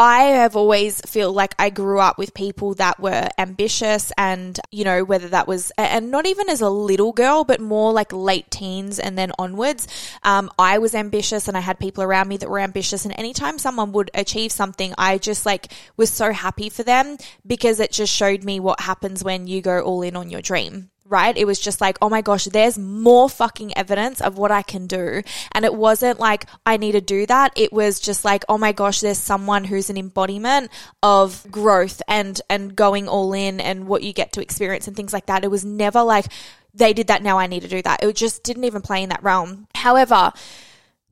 I 0.02 0.24
have 0.24 0.56
always 0.56 1.02
feel 1.02 1.34
like 1.34 1.54
I 1.60 1.70
grew 1.70 2.00
up 2.00 2.18
with 2.18 2.34
people 2.34 2.74
that 2.76 3.02
were 3.02 3.28
ambitious 3.38 4.14
and, 4.18 4.58
you 4.72 4.86
know, 4.86 5.04
whether 5.04 5.28
that 5.28 5.46
was, 5.46 5.74
and 5.78 6.10
not 6.10 6.26
even 6.26 6.50
as 6.50 6.62
a 6.62 6.70
little 6.70 7.12
girl, 7.12 7.44
but 7.44 7.60
more 7.60 7.92
like 7.92 8.14
late 8.14 8.50
teens 8.50 8.98
and 8.98 9.18
then 9.18 9.34
onwards. 9.38 9.90
Um, 10.24 10.50
I 10.58 10.78
was 10.78 10.96
ambitious 10.96 11.50
and 11.50 11.58
I 11.58 11.60
had 11.60 11.80
people 11.80 12.02
around 12.02 12.30
me 12.30 12.38
that 12.38 12.50
were 12.50 12.60
ambitious. 12.60 13.04
And 13.04 13.14
anytime 13.20 13.60
someone 13.60 13.92
would 13.92 14.10
achieve 14.14 14.54
something, 14.54 14.94
I 14.98 15.18
just 15.18 15.46
like 15.46 15.74
was 15.98 16.10
so 16.10 16.32
happy 16.32 16.70
for 16.70 16.84
them 16.84 17.18
because 17.46 17.82
it 17.82 17.92
just 17.92 18.14
showed 18.14 18.46
me 18.46 18.62
what 18.62 18.80
happens 18.80 19.22
when 19.22 19.48
you 19.48 19.62
go 19.62 19.82
all 19.82 20.02
in 20.02 20.16
on 20.16 20.30
your 20.30 20.42
dream 20.42 20.92
right? 21.10 21.36
It 21.36 21.46
was 21.46 21.60
just 21.60 21.82
like, 21.82 21.98
oh 22.02 22.10
my 22.10 22.22
gosh, 22.22 22.46
there's 22.46 22.78
more 22.78 23.30
fucking 23.30 23.76
evidence 23.76 24.22
of 24.22 24.38
what 24.38 24.52
I 24.52 24.62
can 24.62 24.86
do. 24.88 25.24
And 25.54 25.66
it 25.66 25.74
wasn't 25.74 26.20
like, 26.20 26.46
I 26.66 26.78
need 26.78 26.94
to 26.94 27.02
do 27.02 27.26
that. 27.26 27.52
It 27.56 27.74
was 27.74 28.00
just 28.00 28.24
like, 28.24 28.46
oh 28.48 28.58
my 28.58 28.72
gosh, 28.72 29.02
there's 29.02 29.18
someone 29.18 29.64
who's 29.64 29.90
an 29.90 29.98
embodiment 29.98 30.72
of 31.02 31.46
growth 31.50 32.02
and, 32.08 32.40
and 32.50 32.76
going 32.76 33.08
all 33.08 33.34
in 33.34 33.60
and 33.60 33.88
what 33.88 34.04
you 34.04 34.14
get 34.14 34.34
to 34.34 34.42
experience 34.42 34.88
and 34.88 34.96
things 34.96 35.12
like 35.12 35.26
that. 35.26 35.44
It 35.44 35.52
was 35.52 35.66
never 35.66 36.04
like, 36.04 36.28
they 36.74 36.94
did 36.94 37.08
that, 37.08 37.24
now 37.24 37.40
I 37.40 37.48
need 37.48 37.64
to 37.64 37.68
do 37.68 37.82
that. 37.82 38.04
It 38.04 38.16
just 38.16 38.44
didn't 38.44 38.66
even 38.66 38.84
play 38.84 39.02
in 39.02 39.10
that 39.10 39.24
realm. 39.24 39.68
However, 39.74 40.32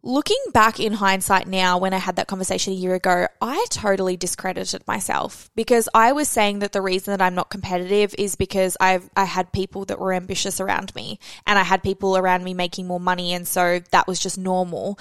Looking 0.08 0.38
back 0.54 0.80
in 0.80 0.94
hindsight 0.94 1.50
now, 1.50 1.78
when 1.78 1.94
I 1.94 1.98
had 1.98 2.16
that 2.16 2.28
conversation 2.28 2.72
a 2.72 2.78
year 2.78 2.96
ago, 2.96 3.28
I 3.42 3.66
totally 3.70 4.16
discredited 4.16 4.88
myself 4.88 5.50
because 5.54 5.90
I 5.94 6.14
was 6.14 6.30
saying 6.30 6.60
that 6.60 6.72
the 6.72 6.82
reason 6.82 7.12
that 7.12 7.22
I'm 7.22 7.36
not 7.36 7.50
competitive 7.50 8.16
is 8.18 8.38
because 8.38 8.78
I've 8.80 9.10
I 9.18 9.26
had 9.26 9.52
people 9.52 9.84
that 9.84 10.00
were 10.00 10.14
ambitious 10.14 10.62
around 10.62 10.96
me 10.96 11.20
and 11.46 11.60
I 11.60 11.64
had 11.64 11.84
people 11.84 12.16
around 12.16 12.46
me 12.46 12.54
making 12.54 12.88
more 12.88 13.02
money 13.02 13.34
and 13.34 13.46
so 13.46 13.82
that 13.92 14.08
was 14.08 14.18
just 14.18 14.38
normal 14.38 14.98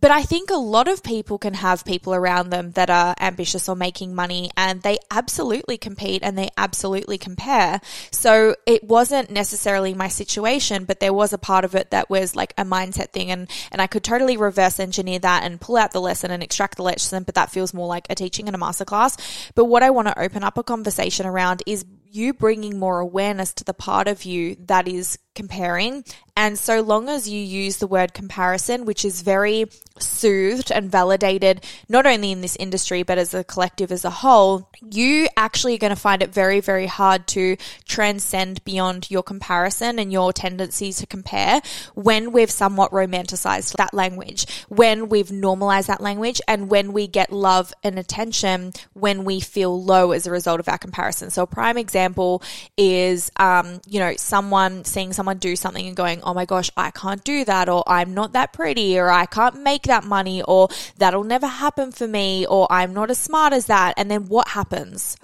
but 0.00 0.10
I 0.10 0.22
think 0.22 0.50
a 0.50 0.56
lot 0.56 0.88
of 0.88 1.04
people 1.04 1.38
can 1.38 1.54
have 1.54 1.84
people 1.84 2.12
around 2.12 2.50
them 2.50 2.72
that 2.72 2.90
are 2.90 3.14
ambitious 3.20 3.68
or 3.68 3.76
making 3.76 4.14
money 4.14 4.50
and 4.56 4.82
they 4.82 4.98
absolutely 5.12 5.78
compete 5.78 6.22
and 6.24 6.36
they 6.36 6.50
absolutely 6.58 7.18
compare. 7.18 7.80
So 8.10 8.56
it 8.66 8.82
wasn't 8.82 9.30
necessarily 9.30 9.94
my 9.94 10.08
situation, 10.08 10.84
but 10.84 10.98
there 10.98 11.12
was 11.12 11.32
a 11.32 11.38
part 11.38 11.64
of 11.64 11.76
it 11.76 11.92
that 11.92 12.10
was 12.10 12.34
like 12.34 12.52
a 12.58 12.64
mindset 12.64 13.10
thing 13.10 13.30
and, 13.30 13.48
and 13.70 13.80
I 13.80 13.86
could 13.86 14.02
totally 14.02 14.36
reverse 14.36 14.80
engineer 14.80 15.20
that 15.20 15.44
and 15.44 15.60
pull 15.60 15.76
out 15.76 15.92
the 15.92 16.00
lesson 16.00 16.32
and 16.32 16.42
extract 16.42 16.76
the 16.76 16.82
lesson, 16.82 17.22
but 17.22 17.36
that 17.36 17.52
feels 17.52 17.72
more 17.72 17.86
like 17.86 18.06
a 18.10 18.16
teaching 18.16 18.48
and 18.48 18.56
a 18.56 18.58
masterclass. 18.58 19.50
But 19.54 19.66
what 19.66 19.84
I 19.84 19.90
want 19.90 20.08
to 20.08 20.20
open 20.20 20.42
up 20.42 20.58
a 20.58 20.64
conversation 20.64 21.26
around 21.26 21.62
is 21.64 21.84
you 22.10 22.32
bringing 22.32 22.78
more 22.78 22.98
awareness 22.98 23.52
to 23.54 23.64
the 23.64 23.74
part 23.74 24.08
of 24.08 24.24
you 24.24 24.56
that 24.66 24.88
is 24.88 25.18
comparing. 25.34 26.04
And 26.36 26.58
so 26.58 26.80
long 26.80 27.08
as 27.08 27.28
you 27.28 27.40
use 27.40 27.76
the 27.76 27.86
word 27.86 28.14
comparison, 28.14 28.84
which 28.84 29.04
is 29.04 29.22
very 29.22 29.66
soothed 29.98 30.70
and 30.70 30.90
validated, 30.90 31.64
not 31.88 32.06
only 32.06 32.32
in 32.32 32.40
this 32.40 32.56
industry, 32.56 33.02
but 33.02 33.18
as 33.18 33.34
a 33.34 33.44
collective 33.44 33.92
as 33.92 34.04
a 34.04 34.10
whole, 34.10 34.68
you 34.90 35.28
actually 35.36 35.74
are 35.74 35.78
going 35.78 35.94
to 35.94 35.96
find 36.00 36.22
it 36.22 36.32
very, 36.32 36.60
very 36.60 36.86
hard 36.86 37.26
to 37.28 37.56
transcend 37.86 38.64
beyond 38.64 39.10
your 39.10 39.22
comparison 39.22 39.98
and 39.98 40.12
your 40.12 40.32
tendency 40.32 40.92
to 40.92 41.06
compare 41.06 41.60
when 41.94 42.32
we've 42.32 42.50
somewhat 42.50 42.90
romanticized 42.90 43.76
that 43.76 43.94
language, 43.94 44.46
when 44.68 45.08
we've 45.08 45.30
normalized 45.30 45.88
that 45.88 46.00
language, 46.00 46.40
and 46.48 46.68
when 46.68 46.92
we 46.92 47.06
get 47.06 47.32
love 47.32 47.72
and 47.82 47.98
attention 47.98 48.72
when 48.94 49.24
we 49.24 49.40
feel 49.40 49.82
low 49.82 50.12
as 50.12 50.26
a 50.26 50.30
result 50.30 50.60
of 50.60 50.68
our 50.68 50.78
comparison. 50.78 51.30
So 51.30 51.42
a 51.42 51.46
prime 51.46 51.78
example 51.78 52.42
is, 52.76 53.30
um, 53.36 53.80
you 53.86 54.00
know, 54.00 54.14
someone 54.16 54.84
seeing 54.84 55.12
someone 55.12 55.26
someone 55.26 55.38
do 55.38 55.56
something 55.56 55.86
and 55.86 55.96
going, 55.96 56.22
oh 56.26 56.34
my 56.34 56.44
gosh, 56.44 56.70
I 56.76 56.90
can't 56.90 57.24
do 57.24 57.44
that, 57.44 57.68
or 57.68 57.84
I'm 57.86 58.12
not 58.12 58.32
that 58.32 58.52
pretty, 58.52 58.98
or 58.98 59.08
I 59.10 59.26
can't 59.26 59.62
make 59.62 59.84
that 59.84 60.04
money, 60.04 60.42
or 60.42 60.68
that'll 60.98 61.24
never 61.24 61.46
happen 61.46 61.92
for 61.92 62.06
me, 62.06 62.46
or 62.46 62.66
I'm 62.70 62.92
not 62.92 63.10
as 63.10 63.18
smart 63.18 63.52
as 63.52 63.66
that. 63.66 63.94
And 63.96 64.10
then 64.10 64.26
what 64.26 64.48
happens? 64.48 65.16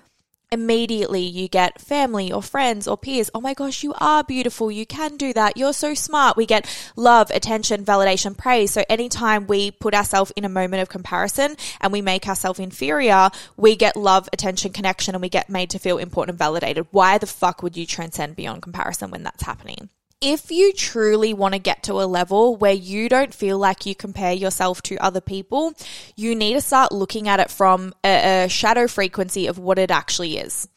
immediately 0.53 1.23
you 1.23 1.49
get 1.49 1.81
family 1.81 2.31
or 2.31 2.43
friends 2.43 2.87
or 2.87 2.97
peers. 2.97 3.31
Oh 3.35 3.41
my 3.41 3.55
gosh, 3.55 3.83
you 3.83 3.95
are 3.99 4.23
beautiful. 4.23 4.71
You 4.71 4.87
can 4.87 5.17
do 5.17 5.33
that. 5.33 5.57
You're 5.57 5.73
so 5.73 5.95
smart. 5.95 6.37
We 6.37 6.45
get 6.47 6.69
love, 6.95 7.31
attention, 7.31 7.85
validation, 7.85 8.37
praise. 8.37 8.71
So 8.71 8.85
anytime 8.89 9.47
we 9.47 9.71
put 9.71 9.95
ourselves 9.95 10.31
in 10.37 10.45
a 10.45 10.51
moment 10.51 10.83
of 10.83 10.91
comparison 10.91 11.57
and 11.81 11.91
we 11.91 12.03
make 12.03 12.29
ourselves 12.29 12.61
inferior, 12.61 13.31
we 13.57 13.75
get 13.75 13.97
love, 13.97 14.29
attention, 14.33 14.73
connection, 14.73 15.15
and 15.15 15.23
we 15.23 15.31
get 15.31 15.49
made 15.49 15.71
to 15.71 15.79
feel 15.79 15.97
important 15.97 16.35
and 16.35 16.39
validated. 16.39 16.87
Why 16.91 17.17
the 17.17 17.27
fuck 17.27 17.63
would 17.63 17.77
you 17.77 17.87
transcend 17.87 18.37
beyond 18.37 18.63
comparison 18.63 19.11
when 19.11 19.23
that's 19.23 19.43
happening? 19.43 19.89
If 20.23 20.53
you 20.53 20.73
truly 20.73 21.35
want 21.35 21.53
to 21.55 21.59
get 21.59 21.83
to 21.83 21.95
a 21.95 22.07
level 22.07 22.57
where 22.57 22.73
you 22.73 23.09
don't 23.09 23.35
feel 23.35 23.59
like 23.59 23.85
you 23.85 23.95
compare 23.95 24.33
yourself 24.33 24.81
to 24.83 24.97
other 24.99 25.21
people, 25.21 25.75
you 26.15 26.37
need 26.37 26.55
to 26.55 26.61
start 26.61 26.93
looking 26.93 27.29
at 27.29 27.41
it 27.41 27.51
from 27.51 27.93
a, 28.05 28.45
a 28.45 28.49
shadow 28.49 28.87
frequency 28.87 29.49
of 29.49 29.59
what 29.59 29.79
it 29.79 29.91
actually 29.91 30.39
is. 30.39 30.69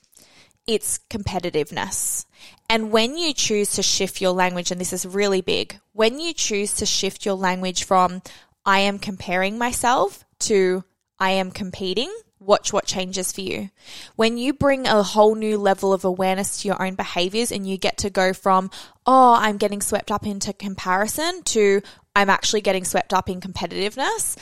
It's 0.65 0.99
competitiveness. 1.11 2.25
And 2.67 2.91
when 2.91 3.15
you 3.17 3.33
choose 3.33 3.73
to 3.73 3.83
shift 3.83 4.19
your 4.19 4.31
language, 4.31 4.71
and 4.71 4.81
this 4.81 4.93
is 4.93 5.05
really 5.05 5.41
big, 5.41 5.79
when 5.93 6.19
you 6.19 6.33
choose 6.33 6.73
to 6.77 6.87
shift 6.87 7.23
your 7.23 7.35
language 7.35 7.83
from 7.83 8.23
I 8.65 8.79
am 8.79 8.97
comparing 8.97 9.59
myself 9.59 10.25
to 10.39 10.83
I 11.19 11.31
am 11.31 11.51
competing, 11.51 12.11
watch 12.45 12.71
what 12.71 12.85
changes 12.85 13.31
for 13.31 13.41
you. 13.41 13.69
When 14.15 14.37
you 14.37 14.53
bring 14.53 14.87
a 14.87 15.03
whole 15.03 15.35
new 15.35 15.57
level 15.57 15.93
of 15.93 16.05
awareness 16.05 16.61
to 16.61 16.67
your 16.67 16.81
own 16.81 16.95
behaviors 16.95 17.51
and 17.51 17.67
you 17.67 17.77
get 17.77 17.97
to 17.99 18.09
go 18.09 18.33
from, 18.33 18.69
oh, 19.05 19.35
I'm 19.37 19.57
getting 19.57 19.81
swept 19.81 20.11
up 20.11 20.25
into 20.25 20.53
comparison 20.53 21.43
to 21.43 21.81
I'm 22.15 22.29
actually 22.29 22.61
getting 22.61 22.85
swept 22.85 23.13
up 23.13 23.29
in 23.29 23.41
competitiveness, 23.41 24.37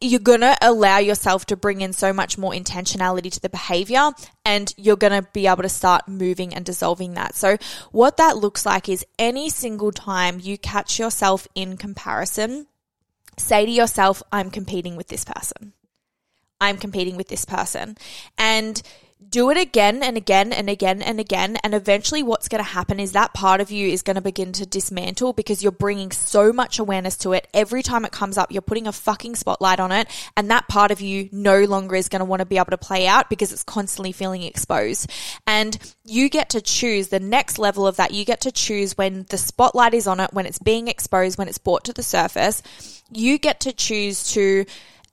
you're 0.00 0.20
going 0.20 0.40
to 0.40 0.56
allow 0.62 0.98
yourself 0.98 1.46
to 1.46 1.56
bring 1.56 1.80
in 1.80 1.92
so 1.92 2.12
much 2.12 2.38
more 2.38 2.52
intentionality 2.52 3.30
to 3.32 3.40
the 3.40 3.48
behavior 3.48 4.10
and 4.44 4.72
you're 4.76 4.96
going 4.96 5.22
to 5.22 5.28
be 5.32 5.46
able 5.46 5.62
to 5.62 5.68
start 5.68 6.08
moving 6.08 6.54
and 6.54 6.64
dissolving 6.64 7.14
that. 7.14 7.34
So, 7.34 7.56
what 7.92 8.16
that 8.16 8.36
looks 8.36 8.66
like 8.66 8.88
is 8.88 9.04
any 9.18 9.48
single 9.48 9.92
time 9.92 10.38
you 10.40 10.58
catch 10.58 10.98
yourself 10.98 11.48
in 11.54 11.76
comparison, 11.76 12.66
say 13.38 13.64
to 13.64 13.72
yourself, 13.72 14.22
I'm 14.32 14.50
competing 14.50 14.96
with 14.96 15.08
this 15.08 15.24
person. 15.24 15.72
I'm 16.60 16.78
competing 16.78 17.16
with 17.16 17.28
this 17.28 17.44
person. 17.44 17.96
And 18.38 18.82
do 19.28 19.50
it 19.50 19.56
again 19.56 20.02
and 20.02 20.16
again 20.16 20.52
and 20.52 20.68
again 20.68 21.02
and 21.02 21.18
again. 21.18 21.56
And 21.64 21.74
eventually, 21.74 22.22
what's 22.22 22.48
going 22.48 22.62
to 22.62 22.70
happen 22.70 23.00
is 23.00 23.12
that 23.12 23.34
part 23.34 23.60
of 23.60 23.70
you 23.70 23.88
is 23.88 24.02
going 24.02 24.16
to 24.16 24.20
begin 24.20 24.52
to 24.52 24.66
dismantle 24.66 25.32
because 25.32 25.62
you're 25.62 25.72
bringing 25.72 26.10
so 26.10 26.52
much 26.52 26.78
awareness 26.78 27.16
to 27.18 27.32
it. 27.32 27.48
Every 27.54 27.82
time 27.82 28.04
it 28.04 28.12
comes 28.12 28.38
up, 28.38 28.52
you're 28.52 28.62
putting 28.62 28.86
a 28.86 28.92
fucking 28.92 29.36
spotlight 29.36 29.80
on 29.80 29.90
it. 29.90 30.08
And 30.36 30.50
that 30.50 30.68
part 30.68 30.90
of 30.90 31.00
you 31.00 31.28
no 31.32 31.64
longer 31.64 31.96
is 31.96 32.08
going 32.08 32.20
to 32.20 32.24
want 32.26 32.40
to 32.40 32.46
be 32.46 32.58
able 32.58 32.70
to 32.70 32.78
play 32.78 33.06
out 33.06 33.30
because 33.30 33.52
it's 33.52 33.64
constantly 33.64 34.12
feeling 34.12 34.42
exposed. 34.42 35.10
And 35.46 35.76
you 36.04 36.28
get 36.28 36.50
to 36.50 36.60
choose 36.60 37.08
the 37.08 37.20
next 37.20 37.58
level 37.58 37.86
of 37.86 37.96
that. 37.96 38.12
You 38.12 38.24
get 38.24 38.42
to 38.42 38.52
choose 38.52 38.96
when 38.98 39.26
the 39.30 39.38
spotlight 39.38 39.94
is 39.94 40.06
on 40.06 40.20
it, 40.20 40.32
when 40.32 40.46
it's 40.46 40.58
being 40.58 40.88
exposed, 40.88 41.38
when 41.38 41.48
it's 41.48 41.58
brought 41.58 41.84
to 41.84 41.92
the 41.92 42.02
surface. 42.02 42.62
You 43.10 43.38
get 43.38 43.60
to 43.60 43.72
choose 43.72 44.32
to 44.32 44.66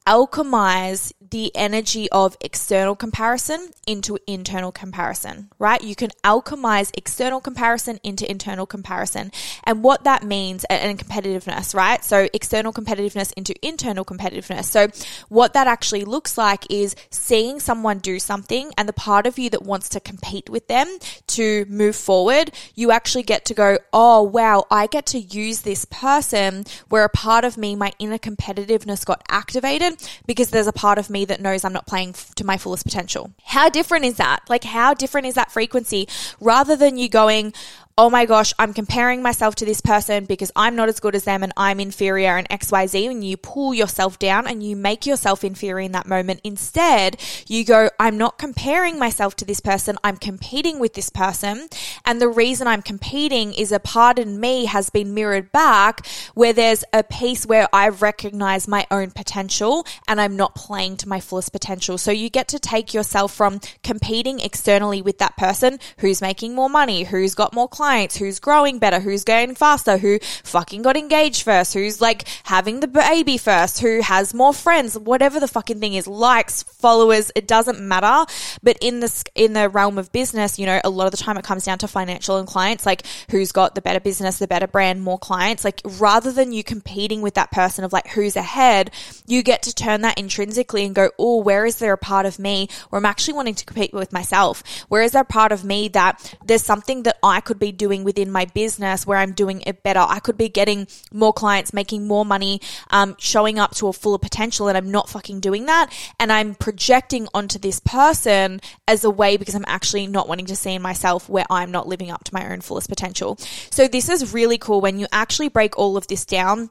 alchemize 0.05 1.13
the 1.33 1.51
energy 1.55 2.07
of 2.11 2.37
external 2.41 2.95
comparison 2.95 3.71
into 3.87 4.19
internal 4.27 4.71
comparison, 4.71 5.49
right? 5.57 5.83
You 5.83 5.95
can 5.95 6.11
alchemize 6.23 6.91
external 6.95 7.41
comparison 7.41 7.99
into 8.03 8.29
internal 8.29 8.67
comparison. 8.67 9.31
And 9.63 9.83
what 9.83 10.03
that 10.03 10.21
means 10.21 10.63
and 10.65 10.99
competitiveness, 10.99 11.73
right? 11.73 12.05
So 12.05 12.29
external 12.33 12.71
competitiveness 12.71 13.33
into 13.33 13.55
internal 13.65 14.05
competitiveness. 14.05 14.65
So 14.65 14.89
what 15.27 15.53
that 15.53 15.65
actually 15.65 16.05
looks 16.05 16.37
like 16.37 16.69
is 16.69 16.95
seeing 17.09 17.59
someone 17.59 17.97
do 17.97 18.19
something 18.19 18.71
and 18.77 18.87
the 18.87 18.93
part 18.93 19.25
of 19.25 19.39
you 19.39 19.49
that 19.49 19.63
wants 19.63 19.89
to 19.89 19.99
compete 19.99 20.51
with 20.51 20.67
them 20.67 20.87
to 21.29 21.65
move 21.65 21.95
forward, 21.95 22.51
you 22.75 22.91
actually 22.91 23.23
get 23.23 23.43
to 23.45 23.55
go, 23.55 23.79
oh 23.91 24.21
wow, 24.21 24.65
I 24.69 24.85
get 24.85 25.07
to 25.07 25.19
use 25.19 25.61
this 25.61 25.85
person 25.85 26.65
where 26.89 27.03
a 27.03 27.09
part 27.09 27.43
of 27.43 27.57
me, 27.57 27.75
my 27.75 27.91
inner 27.97 28.19
competitiveness 28.19 29.03
got 29.03 29.23
activated 29.29 29.95
because 30.27 30.51
there's 30.51 30.67
a 30.67 30.71
part 30.71 30.99
of 30.99 31.09
me 31.09 31.22
that 31.25 31.41
knows 31.41 31.63
I'm 31.63 31.73
not 31.73 31.87
playing 31.87 32.13
to 32.35 32.43
my 32.43 32.57
fullest 32.57 32.83
potential. 32.85 33.33
How 33.45 33.69
different 33.69 34.05
is 34.05 34.15
that? 34.15 34.41
Like, 34.49 34.63
how 34.63 34.93
different 34.93 35.27
is 35.27 35.35
that 35.35 35.51
frequency 35.51 36.07
rather 36.39 36.75
than 36.75 36.97
you 36.97 37.09
going, 37.09 37.53
oh 37.95 38.09
my 38.09 38.25
gosh, 38.25 38.53
I'm 38.57 38.73
comparing 38.73 39.21
myself 39.21 39.53
to 39.55 39.65
this 39.65 39.79
person 39.79 40.25
because 40.25 40.51
I'm 40.55 40.75
not 40.75 40.89
as 40.89 40.99
good 40.99 41.13
as 41.13 41.25
them 41.25 41.43
and 41.43 41.53
I'm 41.55 41.79
inferior 41.79 42.37
and 42.37 42.49
XYZ. 42.49 43.09
And 43.09 43.23
you 43.23 43.37
pull 43.37 43.73
yourself 43.73 44.17
down 44.17 44.47
and 44.47 44.63
you 44.63 44.75
make 44.75 45.05
yourself 45.05 45.43
inferior 45.43 45.85
in 45.85 45.91
that 45.91 46.07
moment. 46.07 46.41
Instead, 46.43 47.21
you 47.47 47.63
go, 47.63 47.91
I'm 47.99 48.17
not 48.17 48.39
comparing 48.39 48.97
myself 48.97 49.35
to 49.37 49.45
this 49.45 49.59
person. 49.59 49.97
I'm 50.03 50.17
competing 50.17 50.79
with 50.79 50.95
this 50.95 51.11
person. 51.11 51.67
And 52.03 52.19
the 52.19 52.27
reason 52.27 52.65
I'm 52.65 52.81
competing 52.81 53.53
is 53.53 53.71
a 53.71 53.79
part 53.79 54.17
in 54.17 54.39
me 54.39 54.65
has 54.65 54.89
been 54.89 55.13
mirrored 55.13 55.51
back 55.51 56.07
where 56.33 56.53
there's 56.53 56.83
a 56.93 57.03
piece 57.03 57.45
where 57.45 57.67
I 57.71 57.89
recognize 57.89 58.67
my 58.67 58.87
own 58.89 59.11
potential 59.11 59.85
and 60.07 60.19
I'm 60.19 60.35
not 60.35 60.55
playing 60.55 60.97
to 60.97 61.09
my 61.09 61.19
fullest 61.19 61.51
potential. 61.51 61.99
So 61.99 62.09
you 62.09 62.31
get 62.31 62.47
to 62.49 62.59
take 62.59 62.95
yourself 62.95 63.35
from 63.35 63.59
competing 63.83 64.39
externally 64.39 65.03
with 65.03 65.19
that 65.19 65.37
person 65.37 65.77
who's 65.99 66.21
making 66.21 66.55
more 66.55 66.71
money, 66.71 67.03
who's 67.03 67.35
got 67.35 67.53
more 67.53 67.67
clients 67.67 67.82
clients, 67.83 68.15
who's 68.15 68.39
growing 68.39 68.79
better, 68.79 69.01
who's 69.01 69.25
going 69.25 69.55
faster, 69.55 69.97
who 69.97 70.17
fucking 70.45 70.83
got 70.83 70.95
engaged 70.95 71.43
first, 71.43 71.73
who's 71.73 71.99
like 71.99 72.25
having 72.45 72.79
the 72.79 72.87
baby 72.87 73.37
first, 73.37 73.81
who 73.81 73.99
has 73.99 74.33
more 74.33 74.53
friends, 74.53 74.97
whatever 74.97 75.37
the 75.37 75.49
fucking 75.49 75.81
thing 75.81 75.93
is, 75.93 76.07
likes, 76.07 76.63
followers, 76.63 77.29
it 77.35 77.45
doesn't 77.45 77.81
matter. 77.81 78.31
But 78.63 78.77
in 78.79 79.01
this, 79.01 79.25
in 79.35 79.51
the 79.51 79.67
realm 79.67 79.97
of 79.97 80.13
business, 80.13 80.57
you 80.57 80.65
know, 80.65 80.79
a 80.81 80.89
lot 80.89 81.07
of 81.07 81.11
the 81.11 81.17
time 81.17 81.35
it 81.35 81.43
comes 81.43 81.65
down 81.65 81.77
to 81.79 81.89
financial 81.89 82.37
and 82.37 82.47
clients, 82.47 82.85
like 82.85 83.05
who's 83.29 83.51
got 83.51 83.75
the 83.75 83.81
better 83.81 83.99
business, 83.99 84.39
the 84.39 84.47
better 84.47 84.67
brand, 84.67 85.01
more 85.01 85.19
clients. 85.19 85.65
Like 85.65 85.81
rather 85.99 86.31
than 86.31 86.53
you 86.53 86.63
competing 86.63 87.21
with 87.21 87.33
that 87.33 87.51
person 87.51 87.83
of 87.83 87.91
like 87.91 88.07
who's 88.07 88.37
ahead, 88.37 88.91
you 89.27 89.43
get 89.43 89.63
to 89.63 89.75
turn 89.75 90.03
that 90.03 90.17
intrinsically 90.17 90.85
and 90.85 90.95
go, 90.95 91.09
oh, 91.19 91.41
where 91.41 91.65
is 91.65 91.79
there 91.79 91.91
a 91.91 91.97
part 91.97 92.25
of 92.25 92.39
me 92.39 92.69
where 92.89 92.99
I'm 92.99 93.05
actually 93.05 93.33
wanting 93.33 93.55
to 93.55 93.65
compete 93.65 93.91
with 93.91 94.13
myself? 94.13 94.63
Where 94.87 95.01
is 95.01 95.11
there 95.11 95.23
a 95.23 95.25
part 95.25 95.51
of 95.51 95.65
me 95.65 95.89
that 95.89 96.33
there's 96.45 96.63
something 96.63 97.03
that 97.03 97.17
I 97.21 97.41
could 97.41 97.59
be 97.59 97.72
doing 97.73 98.03
within 98.03 98.31
my 98.31 98.45
business 98.45 99.05
where 99.05 99.17
I'm 99.17 99.33
doing 99.33 99.61
it 99.61 99.83
better? 99.83 99.99
I 99.99 100.19
could 100.19 100.37
be 100.37 100.49
getting 100.49 100.87
more 101.11 101.33
clients, 101.33 101.73
making 101.73 102.07
more 102.07 102.25
money, 102.25 102.61
um, 102.91 103.15
showing 103.19 103.59
up 103.59 103.75
to 103.75 103.87
a 103.87 103.93
fuller 103.93 104.17
potential, 104.17 104.67
and 104.67 104.77
I'm 104.77 104.91
not 104.91 105.09
fucking 105.09 105.39
doing 105.39 105.65
that. 105.65 105.91
And 106.19 106.31
I'm 106.31 106.55
projecting 106.55 107.27
onto 107.33 107.59
this 107.59 107.79
person 107.79 108.61
as 108.87 109.03
a 109.03 109.09
way 109.09 109.37
because 109.37 109.55
I'm 109.55 109.65
actually 109.67 110.07
not 110.07 110.27
wanting 110.27 110.45
to 110.47 110.55
see 110.55 110.73
in 110.73 110.81
myself 110.81 111.29
where 111.29 111.45
I'm 111.49 111.71
not 111.71 111.87
living 111.87 112.11
up 112.11 112.23
to 112.25 112.33
my 112.33 112.51
own 112.51 112.61
fullest 112.61 112.89
potential. 112.89 113.37
So 113.69 113.87
this 113.87 114.09
is 114.09 114.33
really 114.33 114.57
cool 114.57 114.81
when 114.81 114.99
you 114.99 115.07
actually 115.11 115.49
break 115.49 115.77
all 115.77 115.97
of 115.97 116.07
this 116.07 116.25
down 116.25 116.69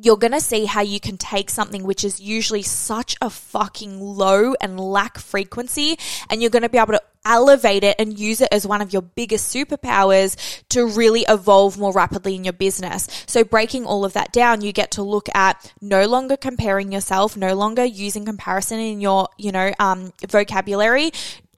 you're 0.00 0.16
going 0.16 0.32
to 0.32 0.40
see 0.40 0.64
how 0.64 0.80
you 0.80 0.98
can 0.98 1.18
take 1.18 1.50
something 1.50 1.84
which 1.84 2.04
is 2.04 2.20
usually 2.20 2.62
such 2.62 3.16
a 3.20 3.28
fucking 3.28 4.00
low 4.00 4.54
and 4.60 4.80
lack 4.80 5.18
frequency 5.18 5.98
and 6.30 6.40
you're 6.40 6.50
going 6.50 6.62
to 6.62 6.68
be 6.68 6.78
able 6.78 6.92
to 6.92 7.02
elevate 7.24 7.84
it 7.84 7.96
and 7.98 8.18
use 8.18 8.40
it 8.40 8.48
as 8.52 8.66
one 8.66 8.80
of 8.80 8.92
your 8.92 9.02
biggest 9.02 9.54
superpowers 9.54 10.62
to 10.68 10.86
really 10.86 11.24
evolve 11.28 11.78
more 11.78 11.92
rapidly 11.92 12.34
in 12.34 12.44
your 12.44 12.52
business. 12.52 13.08
So 13.26 13.44
breaking 13.44 13.86
all 13.86 14.04
of 14.04 14.12
that 14.14 14.32
down, 14.32 14.60
you 14.60 14.72
get 14.72 14.92
to 14.92 15.02
look 15.02 15.28
at 15.34 15.72
no 15.80 16.06
longer 16.06 16.36
comparing 16.36 16.92
yourself, 16.92 17.36
no 17.36 17.54
longer 17.54 17.84
using 17.84 18.24
comparison 18.24 18.78
in 18.78 19.00
your, 19.00 19.28
you 19.38 19.52
know, 19.52 19.72
um, 19.78 20.12
vocabulary, 20.28 21.12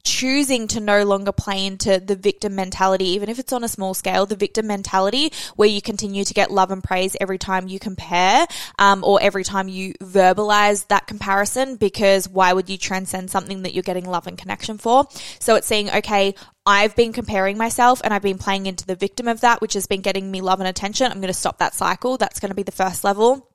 choosing 0.05 0.69
to 0.69 0.81
no 0.81 1.03
longer 1.05 1.33
play 1.33 1.67
into 1.67 1.99
the 1.99 2.15
victim 2.15 2.55
mentality, 2.55 3.07
even 3.07 3.29
if 3.29 3.39
it's 3.39 3.53
on 3.53 3.65
a 3.65 3.69
small 3.69 3.95
scale, 3.95 4.27
the 4.27 4.37
victim 4.37 4.67
mentality 4.67 5.33
where 5.57 5.69
you 5.69 5.81
continue 5.81 6.25
to 6.25 6.35
get 6.35 6.51
love 6.51 6.71
and 6.71 6.85
praise 6.85 7.17
every 7.21 7.39
time 7.39 7.69
you 7.69 7.79
compare, 7.79 8.47
um, 8.79 9.03
or 9.03 9.21
every 9.23 9.45
time 9.45 9.69
you 9.69 9.95
verbalize 9.95 10.87
that 10.89 11.07
comparison, 11.07 11.77
because 11.77 12.29
why 12.29 12.53
would 12.53 12.69
you 12.69 12.77
transcend 12.77 13.31
something 13.31 13.63
that 13.63 13.75
you're 13.75 13.83
getting 13.83 14.05
love 14.05 14.27
and 14.27 14.39
connection 14.39 14.79
for? 14.79 15.07
So 15.41 15.55
it's 15.55 15.67
saying, 15.67 15.91
okay, 15.91 16.35
I've 16.67 16.95
been 16.97 17.13
comparing 17.13 17.59
myself 17.59 18.01
and 18.05 18.13
I've 18.13 18.23
been 18.23 18.39
playing 18.39 18.67
into 18.67 18.87
the 18.87 18.97
victim 18.97 19.27
of 19.29 19.41
that, 19.41 19.61
which 19.61 19.75
has 19.75 19.87
been 19.87 20.01
getting 20.03 20.31
me 20.31 20.41
love 20.41 20.61
and 20.61 20.69
attention. 20.69 21.11
I'm 21.11 21.21
going 21.21 21.29
to 21.29 21.35
stop 21.35 21.59
that 21.59 21.75
cycle. 21.75 22.17
That's 22.17 22.41
going 22.41 22.51
to 22.51 22.55
be 22.55 22.63
the 22.63 22.73
first 22.73 23.05
level. 23.05 23.51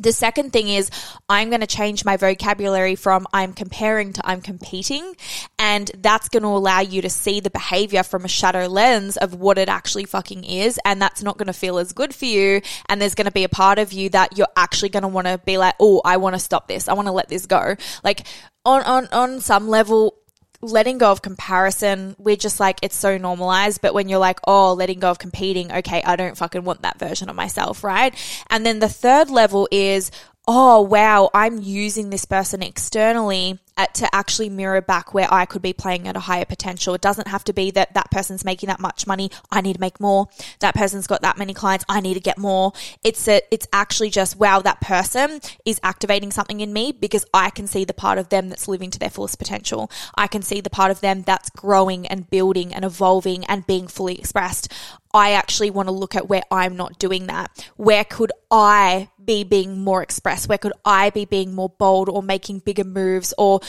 The 0.00 0.12
second 0.12 0.52
thing 0.52 0.68
is 0.68 0.90
I'm 1.28 1.50
going 1.50 1.60
to 1.60 1.66
change 1.66 2.04
my 2.04 2.16
vocabulary 2.16 2.96
from 2.96 3.26
I'm 3.32 3.52
comparing 3.52 4.14
to 4.14 4.26
I'm 4.26 4.40
competing. 4.40 5.14
And 5.58 5.90
that's 5.98 6.28
going 6.30 6.42
to 6.42 6.48
allow 6.48 6.80
you 6.80 7.02
to 7.02 7.10
see 7.10 7.40
the 7.40 7.50
behavior 7.50 8.02
from 8.02 8.24
a 8.24 8.28
shadow 8.28 8.66
lens 8.66 9.18
of 9.18 9.34
what 9.34 9.58
it 9.58 9.68
actually 9.68 10.06
fucking 10.06 10.44
is. 10.44 10.80
And 10.84 11.00
that's 11.00 11.22
not 11.22 11.36
going 11.36 11.48
to 11.48 11.52
feel 11.52 11.78
as 11.78 11.92
good 11.92 12.14
for 12.14 12.24
you. 12.24 12.62
And 12.88 13.00
there's 13.00 13.14
going 13.14 13.26
to 13.26 13.30
be 13.30 13.44
a 13.44 13.48
part 13.48 13.78
of 13.78 13.92
you 13.92 14.08
that 14.10 14.38
you're 14.38 14.48
actually 14.56 14.88
going 14.88 15.02
to 15.02 15.08
want 15.08 15.26
to 15.26 15.38
be 15.38 15.58
like, 15.58 15.74
oh, 15.78 16.00
I 16.04 16.16
want 16.16 16.34
to 16.34 16.40
stop 16.40 16.66
this. 16.66 16.88
I 16.88 16.94
want 16.94 17.06
to 17.06 17.12
let 17.12 17.28
this 17.28 17.46
go. 17.46 17.76
Like 18.02 18.26
on, 18.64 18.82
on, 18.82 19.06
on 19.12 19.40
some 19.40 19.68
level, 19.68 20.16
letting 20.62 20.98
go 20.98 21.10
of 21.10 21.22
comparison, 21.22 22.14
we're 22.18 22.36
just 22.36 22.60
like, 22.60 22.78
it's 22.82 22.96
so 22.96 23.16
normalized. 23.16 23.80
But 23.80 23.94
when 23.94 24.08
you're 24.08 24.18
like, 24.18 24.40
oh, 24.46 24.74
letting 24.74 25.00
go 25.00 25.10
of 25.10 25.18
competing, 25.18 25.72
okay, 25.72 26.02
I 26.02 26.16
don't 26.16 26.36
fucking 26.36 26.64
want 26.64 26.82
that 26.82 26.98
version 26.98 27.28
of 27.28 27.36
myself, 27.36 27.82
right? 27.82 28.14
And 28.50 28.66
then 28.66 28.78
the 28.78 28.88
third 28.88 29.30
level 29.30 29.68
is, 29.70 30.10
oh, 30.48 30.80
wow, 30.80 31.30
I'm 31.32 31.60
using 31.60 32.10
this 32.10 32.24
person 32.24 32.62
externally 32.62 33.58
at, 33.76 33.94
to 33.94 34.14
actually 34.14 34.48
mirror 34.48 34.80
back 34.80 35.14
where 35.14 35.32
I 35.32 35.44
could 35.44 35.62
be 35.62 35.72
playing 35.72 36.08
at 36.08 36.16
a 36.16 36.20
higher 36.20 36.44
potential. 36.44 36.92
It 36.94 37.00
doesn't 37.00 37.28
have 37.28 37.44
to 37.44 37.52
be 37.52 37.70
that 37.72 37.94
that 37.94 38.10
person's 38.10 38.44
making 38.44 38.66
that 38.68 38.80
much 38.80 39.06
money. 39.06 39.30
I 39.50 39.60
need 39.60 39.74
to 39.74 39.80
make 39.80 40.00
more. 40.00 40.28
That 40.58 40.74
person's 40.74 41.06
got 41.06 41.22
that 41.22 41.38
many 41.38 41.54
clients. 41.54 41.84
I 41.88 42.00
need 42.00 42.14
to 42.14 42.20
get 42.20 42.36
more. 42.36 42.72
It's 43.04 43.28
a, 43.28 43.42
it's 43.52 43.68
actually 43.72 44.10
just, 44.10 44.36
wow, 44.36 44.60
that 44.60 44.80
person 44.80 45.40
is 45.64 45.78
activating 45.82 46.32
something 46.32 46.60
in 46.60 46.72
me 46.72 46.92
because 46.92 47.24
I 47.32 47.50
can 47.50 47.66
see 47.68 47.84
the 47.84 47.94
part 47.94 48.18
of 48.18 48.28
them 48.30 48.48
that's 48.48 48.66
living 48.66 48.90
to 48.90 48.98
their 48.98 49.10
fullest 49.10 49.38
potential. 49.38 49.90
I 50.16 50.26
can 50.26 50.42
see 50.42 50.60
the 50.60 50.70
part 50.70 50.90
of 50.90 51.00
them 51.00 51.22
that's 51.22 51.50
growing 51.50 52.06
and 52.08 52.28
building 52.28 52.74
and 52.74 52.84
evolving 52.84 53.44
and 53.44 53.66
being 53.66 53.86
fully 53.86 54.18
expressed. 54.18 54.72
I 55.12 55.32
actually 55.32 55.70
want 55.70 55.88
to 55.88 55.92
look 55.92 56.14
at 56.16 56.28
where 56.28 56.42
I'm 56.50 56.76
not 56.76 56.98
doing 56.98 57.26
that. 57.26 57.70
Where 57.76 58.04
could 58.04 58.32
I 58.50 59.09
be 59.24 59.44
being 59.44 59.82
more 59.82 60.02
expressed? 60.02 60.48
Where 60.48 60.58
could 60.58 60.72
I 60.84 61.10
be 61.10 61.24
being 61.24 61.54
more 61.54 61.68
bold 61.68 62.08
or 62.08 62.22
making 62.22 62.60
bigger 62.60 62.84
moves 62.84 63.34
or 63.38 63.60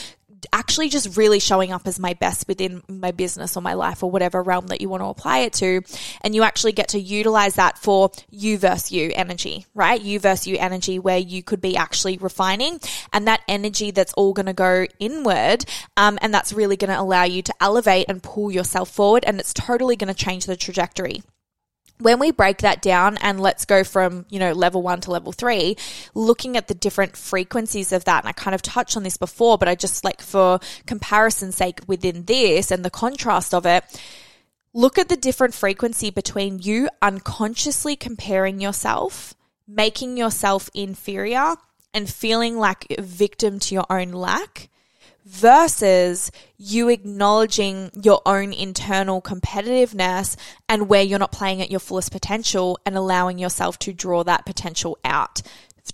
actually 0.53 0.89
just 0.89 1.17
really 1.17 1.39
showing 1.39 1.71
up 1.71 1.87
as 1.87 1.99
my 1.99 2.13
best 2.13 2.47
within 2.47 2.81
my 2.87 3.11
business 3.11 3.55
or 3.55 3.61
my 3.61 3.73
life 3.73 4.03
or 4.03 4.11
whatever 4.11 4.41
realm 4.41 4.67
that 4.67 4.81
you 4.81 4.89
want 4.89 5.01
to 5.01 5.07
apply 5.07 5.39
it 5.39 5.53
to. 5.53 5.81
And 6.21 6.35
you 6.35 6.43
actually 6.43 6.71
get 6.71 6.89
to 6.89 6.99
utilize 6.99 7.55
that 7.55 7.77
for 7.77 8.11
you 8.29 8.57
versus 8.57 8.91
you 8.91 9.11
energy, 9.13 9.65
right? 9.73 10.01
You 10.01 10.19
versus 10.19 10.47
you 10.47 10.57
energy 10.57 10.99
where 10.99 11.17
you 11.17 11.43
could 11.43 11.61
be 11.61 11.77
actually 11.77 12.17
refining 12.17 12.79
and 13.13 13.27
that 13.27 13.41
energy 13.47 13.91
that's 13.91 14.13
all 14.13 14.33
going 14.33 14.45
to 14.47 14.53
go 14.53 14.85
inward. 14.99 15.65
Um, 15.97 16.17
and 16.21 16.33
that's 16.33 16.53
really 16.53 16.77
going 16.77 16.91
to 16.91 16.99
allow 16.99 17.23
you 17.23 17.41
to 17.43 17.53
elevate 17.59 18.05
and 18.09 18.23
pull 18.23 18.51
yourself 18.51 18.89
forward. 18.89 19.23
And 19.25 19.39
it's 19.39 19.53
totally 19.53 19.95
going 19.95 20.13
to 20.13 20.25
change 20.25 20.45
the 20.45 20.55
trajectory 20.55 21.21
when 22.01 22.19
we 22.19 22.31
break 22.31 22.59
that 22.59 22.81
down 22.81 23.17
and 23.17 23.39
let's 23.39 23.65
go 23.65 23.83
from, 23.83 24.25
you 24.29 24.39
know, 24.39 24.53
level 24.53 24.81
one 24.81 25.01
to 25.01 25.11
level 25.11 25.31
three, 25.31 25.77
looking 26.13 26.57
at 26.57 26.67
the 26.67 26.73
different 26.73 27.15
frequencies 27.15 27.91
of 27.91 28.05
that, 28.05 28.23
and 28.23 28.29
I 28.29 28.33
kind 28.33 28.55
of 28.55 28.61
touched 28.61 28.97
on 28.97 29.03
this 29.03 29.17
before, 29.17 29.57
but 29.57 29.67
I 29.67 29.75
just 29.75 30.03
like 30.03 30.21
for 30.21 30.59
comparison's 30.85 31.55
sake 31.55 31.79
within 31.87 32.25
this 32.25 32.71
and 32.71 32.83
the 32.83 32.89
contrast 32.89 33.53
of 33.53 33.65
it, 33.65 33.83
look 34.73 34.97
at 34.97 35.09
the 35.09 35.17
different 35.17 35.53
frequency 35.53 36.09
between 36.09 36.59
you 36.59 36.89
unconsciously 37.01 37.95
comparing 37.95 38.59
yourself, 38.59 39.35
making 39.67 40.17
yourself 40.17 40.69
inferior, 40.73 41.55
and 41.93 42.09
feeling 42.09 42.57
like 42.57 42.87
a 42.97 43.01
victim 43.01 43.59
to 43.59 43.75
your 43.75 43.85
own 43.89 44.11
lack 44.11 44.69
versus 45.25 46.31
you 46.57 46.89
acknowledging 46.89 47.91
your 48.01 48.21
own 48.25 48.53
internal 48.53 49.21
competitiveness 49.21 50.35
and 50.67 50.89
where 50.89 51.03
you're 51.03 51.19
not 51.19 51.31
playing 51.31 51.61
at 51.61 51.71
your 51.71 51.79
fullest 51.79 52.11
potential 52.11 52.79
and 52.85 52.95
allowing 52.95 53.37
yourself 53.37 53.77
to 53.79 53.93
draw 53.93 54.23
that 54.23 54.45
potential 54.45 54.97
out. 55.03 55.41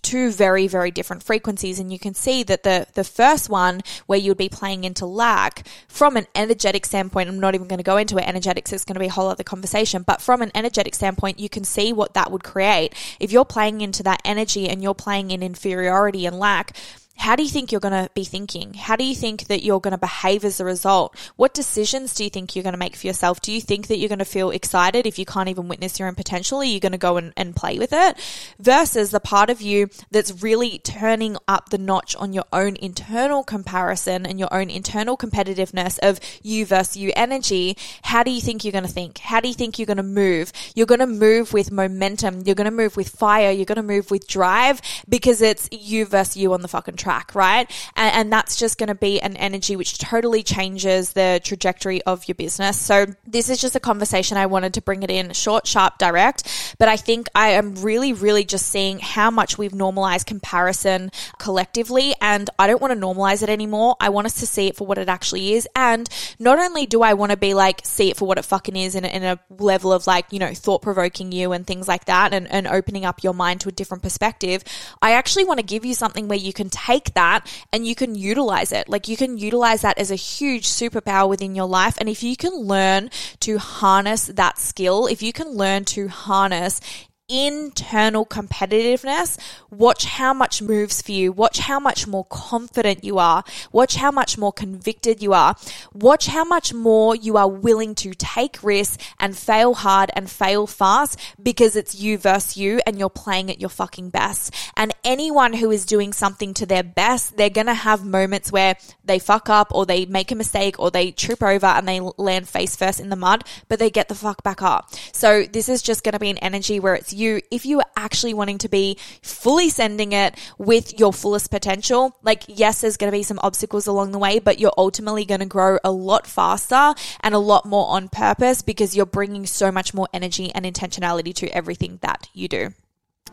Two 0.03 0.31
very 0.31 0.67
very 0.67 0.91
different 0.91 1.23
frequencies. 1.23 1.79
And 1.79 1.91
you 1.91 1.97
can 1.97 2.13
see 2.13 2.43
that 2.43 2.63
the 2.63 2.87
the 2.93 3.03
first 3.03 3.49
one 3.49 3.81
where 4.05 4.19
you 4.19 4.31
would 4.31 4.37
be 4.37 4.49
playing 4.49 4.83
into 4.83 5.05
lack 5.05 5.65
from 5.87 6.17
an 6.17 6.27
energetic 6.35 6.85
standpoint 6.85 7.29
I'm 7.29 7.39
not 7.39 7.55
even 7.55 7.67
going 7.67 7.79
to 7.79 7.83
go 7.83 7.97
into 7.97 8.17
it 8.17 8.27
energetics 8.27 8.71
is 8.73 8.83
going 8.83 8.93
to 8.95 8.99
be 8.99 9.07
a 9.07 9.11
whole 9.11 9.27
other 9.27 9.43
conversation 9.43 10.03
but 10.03 10.21
from 10.21 10.41
an 10.41 10.51
energetic 10.53 10.93
standpoint 10.93 11.39
you 11.39 11.49
can 11.49 11.63
see 11.63 11.93
what 11.93 12.13
that 12.13 12.31
would 12.31 12.43
create. 12.43 12.93
If 13.19 13.31
you're 13.31 13.45
playing 13.45 13.81
into 13.81 14.03
that 14.03 14.21
energy 14.23 14.69
and 14.69 14.83
you're 14.83 14.93
playing 14.93 15.31
in 15.31 15.41
inferiority 15.41 16.25
and 16.25 16.37
lack 16.37 16.77
how 17.17 17.35
do 17.35 17.43
you 17.43 17.49
think 17.49 17.71
you're 17.71 17.81
going 17.81 18.05
to 18.05 18.09
be 18.13 18.23
thinking? 18.23 18.73
How 18.75 18.95
do 18.95 19.03
you 19.03 19.15
think 19.15 19.47
that 19.47 19.63
you're 19.63 19.79
going 19.79 19.91
to 19.91 19.97
behave 19.97 20.45
as 20.45 20.59
a 20.59 20.65
result? 20.65 21.17
What 21.35 21.53
decisions 21.53 22.13
do 22.13 22.23
you 22.23 22.29
think 22.29 22.55
you're 22.55 22.63
going 22.63 22.73
to 22.73 22.79
make 22.79 22.95
for 22.95 23.07
yourself? 23.07 23.41
Do 23.41 23.51
you 23.51 23.59
think 23.59 23.87
that 23.87 23.97
you're 23.97 24.07
going 24.07 24.19
to 24.19 24.25
feel 24.25 24.51
excited 24.51 25.07
if 25.07 25.17
you 25.17 25.25
can't 25.25 25.49
even 25.49 25.67
witness 25.67 25.99
your 25.99 26.07
own 26.07 26.15
potential? 26.15 26.59
Are 26.59 26.63
you 26.63 26.79
going 26.79 26.91
to 26.91 26.97
go 26.97 27.17
and, 27.17 27.33
and 27.35 27.55
play 27.55 27.79
with 27.79 27.91
it? 27.91 28.17
Versus 28.59 29.11
the 29.11 29.19
part 29.19 29.49
of 29.49 29.61
you 29.61 29.89
that's 30.11 30.43
really 30.43 30.79
turning 30.79 31.37
up 31.47 31.69
the 31.69 31.77
notch 31.79 32.15
on 32.17 32.33
your 32.33 32.45
own 32.53 32.75
internal 32.75 33.43
comparison 33.43 34.25
and 34.25 34.39
your 34.39 34.53
own 34.53 34.69
internal 34.69 35.17
competitiveness 35.17 35.97
of 35.99 36.19
you 36.43 36.65
versus 36.65 36.97
you 36.97 37.11
energy. 37.15 37.75
How 38.03 38.23
do 38.23 38.31
you 38.31 38.41
think 38.41 38.63
you're 38.63 38.71
going 38.71 38.85
to 38.85 38.91
think? 38.91 39.17
How 39.17 39.39
do 39.39 39.47
you 39.47 39.55
think 39.55 39.79
you're 39.79 39.87
going 39.87 39.97
to 39.97 40.03
move? 40.03 40.53
You're 40.75 40.85
going 40.85 40.99
to 40.99 41.07
move 41.07 41.51
with 41.51 41.71
momentum. 41.71 42.43
You're 42.45 42.55
going 42.55 42.65
to 42.65 42.71
move 42.71 42.95
with 42.95 43.09
fire. 43.09 43.51
You're 43.51 43.65
going 43.65 43.77
to 43.77 43.83
move 43.83 44.11
with 44.11 44.27
drive 44.27 44.81
because 45.09 45.41
it's 45.41 45.67
you 45.71 46.05
versus 46.05 46.37
you 46.37 46.53
on 46.53 46.61
the 46.61 46.67
fucking 46.67 46.95
track 46.95 47.06
track, 47.07 47.33
right? 47.35 47.71
And, 47.95 48.13
and 48.15 48.33
that's 48.33 48.57
just 48.57 48.77
going 48.77 48.89
to 48.89 48.95
be 48.95 49.21
an 49.21 49.37
energy 49.37 49.77
which 49.77 49.97
totally 49.97 50.43
changes 50.43 51.13
the 51.13 51.39
trajectory 51.41 52.01
of 52.03 52.27
your 52.27 52.35
business. 52.35 52.77
So 52.77 53.05
this 53.25 53.49
is 53.49 53.61
just 53.61 53.77
a 53.77 53.79
conversation 53.79 54.35
I 54.37 54.47
wanted 54.47 54.73
to 54.73 54.81
bring 54.81 55.03
it 55.03 55.09
in 55.09 55.31
short, 55.31 55.65
sharp, 55.65 55.99
direct. 55.99 56.75
But 56.79 56.89
I 56.89 56.97
think 56.97 57.29
I 57.33 57.51
am 57.51 57.75
really, 57.75 58.11
really 58.11 58.43
just 58.43 58.67
seeing 58.67 58.99
how 58.99 59.31
much 59.31 59.57
we've 59.57 59.73
normalized 59.73 60.27
comparison 60.27 61.11
collectively. 61.39 62.13
And 62.19 62.49
I 62.59 62.67
don't 62.67 62.81
want 62.81 62.93
to 62.93 62.99
normalize 62.99 63.41
it 63.41 63.47
anymore. 63.47 63.95
I 64.01 64.09
want 64.09 64.27
us 64.27 64.41
to 64.41 64.45
see 64.45 64.67
it 64.67 64.75
for 64.75 64.85
what 64.85 64.97
it 64.97 65.07
actually 65.07 65.53
is. 65.53 65.65
And 65.77 66.09
not 66.39 66.59
only 66.59 66.87
do 66.87 67.03
I 67.03 67.13
want 67.13 67.31
to 67.31 67.37
be 67.37 67.53
like, 67.53 67.85
see 67.85 68.09
it 68.09 68.17
for 68.17 68.27
what 68.27 68.37
it 68.37 68.43
fucking 68.43 68.75
is 68.75 68.95
in 68.95 69.05
a, 69.05 69.07
in 69.07 69.23
a 69.23 69.39
level 69.49 69.93
of 69.93 70.07
like, 70.07 70.25
you 70.31 70.39
know, 70.39 70.53
thought 70.53 70.81
provoking 70.81 71.31
you 71.31 71.53
and 71.53 71.65
things 71.65 71.87
like 71.87 72.03
that 72.05 72.33
and, 72.33 72.51
and 72.51 72.67
opening 72.67 73.05
up 73.05 73.23
your 73.23 73.33
mind 73.33 73.61
to 73.61 73.69
a 73.69 73.71
different 73.71 74.03
perspective. 74.03 74.61
I 75.01 75.13
actually 75.13 75.45
want 75.45 75.61
to 75.61 75.65
give 75.65 75.85
you 75.85 75.93
something 75.93 76.27
where 76.27 76.37
you 76.37 76.51
can 76.51 76.69
take 76.69 76.96
take 76.97 77.13
that 77.13 77.47
and 77.71 77.85
you 77.85 77.95
can 77.95 78.15
utilize 78.15 78.71
it. 78.71 78.89
Like 78.89 79.07
you 79.07 79.17
can 79.17 79.37
utilize 79.37 79.81
that 79.81 79.97
as 79.97 80.11
a 80.11 80.15
huge 80.15 80.67
superpower 80.67 81.29
within 81.29 81.55
your 81.55 81.67
life. 81.67 81.97
And 81.99 82.09
if 82.09 82.23
you 82.23 82.35
can 82.35 82.53
learn 82.53 83.09
to 83.41 83.57
harness 83.57 84.27
that 84.27 84.57
skill, 84.57 85.07
if 85.07 85.21
you 85.21 85.33
can 85.33 85.49
learn 85.49 85.85
to 85.85 86.07
harness 86.07 86.81
internal 87.29 88.25
competitiveness, 88.25 89.37
watch 89.69 90.05
how 90.05 90.33
much 90.33 90.61
moves 90.61 91.01
for 91.01 91.11
you. 91.11 91.31
Watch 91.31 91.59
how 91.59 91.79
much 91.79 92.07
more 92.07 92.23
confident 92.25 93.03
you 93.03 93.17
are. 93.17 93.43
Watch 93.71 93.95
how 93.95 94.11
much 94.11 94.37
more 94.37 94.53
convicted 94.53 95.21
you 95.21 95.33
are. 95.33 95.55
Watch 95.93 96.27
how 96.27 96.45
much 96.45 96.73
more 96.73 97.15
you 97.15 97.35
are 97.35 97.49
willing 97.49 97.95
to 97.95 98.13
take 98.13 98.63
risks 98.63 98.97
and 99.19 99.37
fail 99.37 99.73
hard 99.73 100.09
and 100.15 100.29
fail 100.31 100.67
fast 100.67 101.19
because 101.41 101.75
it's 101.75 101.95
you 101.95 102.17
versus 102.17 102.55
you 102.55 102.79
and 102.87 102.97
you're 102.97 103.09
playing 103.09 103.51
at 103.51 103.59
your 103.59 103.69
fucking 103.69 104.09
best. 104.09 104.53
And 104.77 104.93
anyone 105.07 105.53
who 105.53 105.71
is 105.71 105.85
doing 105.85 106.11
something 106.11 106.53
to 106.53 106.65
their 106.65 106.83
best, 106.83 107.37
they're 107.37 107.49
going 107.49 107.67
to 107.67 107.73
have 107.73 108.03
moments 108.03 108.51
where 108.51 108.75
they 109.05 109.19
fuck 109.19 109.49
up 109.49 109.71
or 109.73 109.85
they 109.85 110.05
make 110.05 110.31
a 110.31 110.35
mistake 110.35 110.77
or 110.79 110.91
they 110.91 111.11
trip 111.11 111.41
over 111.41 111.65
and 111.65 111.87
they 111.87 112.01
land 112.17 112.47
face 112.47 112.75
first 112.75 112.99
in 112.99 113.09
the 113.09 113.15
mud, 113.15 113.45
but 113.69 113.79
they 113.79 113.89
get 113.89 114.09
the 114.09 114.15
fuck 114.15 114.43
back 114.43 114.61
up. 114.61 114.93
So 115.13 115.43
this 115.43 115.69
is 115.69 115.81
just 115.81 116.03
going 116.03 116.11
to 116.11 116.19
be 116.19 116.29
an 116.29 116.37
energy 116.39 116.81
where 116.81 116.93
it's 116.93 117.13
you, 117.13 117.41
if 117.49 117.65
you 117.65 117.79
are 117.79 117.85
actually 117.95 118.33
wanting 118.33 118.57
to 118.59 118.69
be 118.69 118.97
fully 119.21 119.69
sending 119.69 120.11
it 120.11 120.37
with 120.57 120.99
your 120.99 121.13
fullest 121.13 121.49
potential, 121.49 122.13
like, 122.21 122.43
yes, 122.47 122.81
there's 122.81 122.97
going 122.97 123.09
to 123.09 123.17
be 123.17 123.23
some 123.23 123.39
obstacles 123.41 123.87
along 123.87 124.11
the 124.11 124.19
way, 124.19 124.39
but 124.39 124.59
you're 124.59 124.73
ultimately 124.77 125.23
going 125.23 125.39
to 125.39 125.45
grow 125.45 125.79
a 125.85 125.91
lot 125.91 126.27
faster 126.27 126.93
and 127.21 127.33
a 127.33 127.39
lot 127.39 127.65
more 127.65 127.87
on 127.87 128.09
purpose 128.09 128.61
because 128.61 128.93
you're 128.93 129.05
bringing 129.05 129.45
so 129.45 129.71
much 129.71 129.93
more 129.93 130.09
energy 130.13 130.51
and 130.53 130.65
intentionality 130.65 131.33
to 131.33 131.47
everything 131.47 131.97
that 132.01 132.27
you 132.33 132.49
do. 132.49 132.73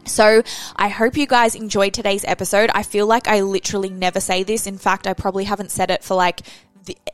So 0.08 0.42
I 0.76 0.88
hope 0.88 1.16
you 1.16 1.26
guys 1.26 1.54
enjoyed 1.54 1.94
today's 1.94 2.24
episode. 2.24 2.70
I 2.74 2.82
feel 2.82 3.06
like 3.06 3.28
I 3.28 3.40
literally 3.40 3.90
never 3.90 4.20
say 4.20 4.42
this. 4.42 4.66
In 4.66 4.78
fact, 4.78 5.06
I 5.06 5.14
probably 5.14 5.44
haven't 5.44 5.70
said 5.70 5.90
it 5.90 6.04
for 6.04 6.14
like 6.14 6.40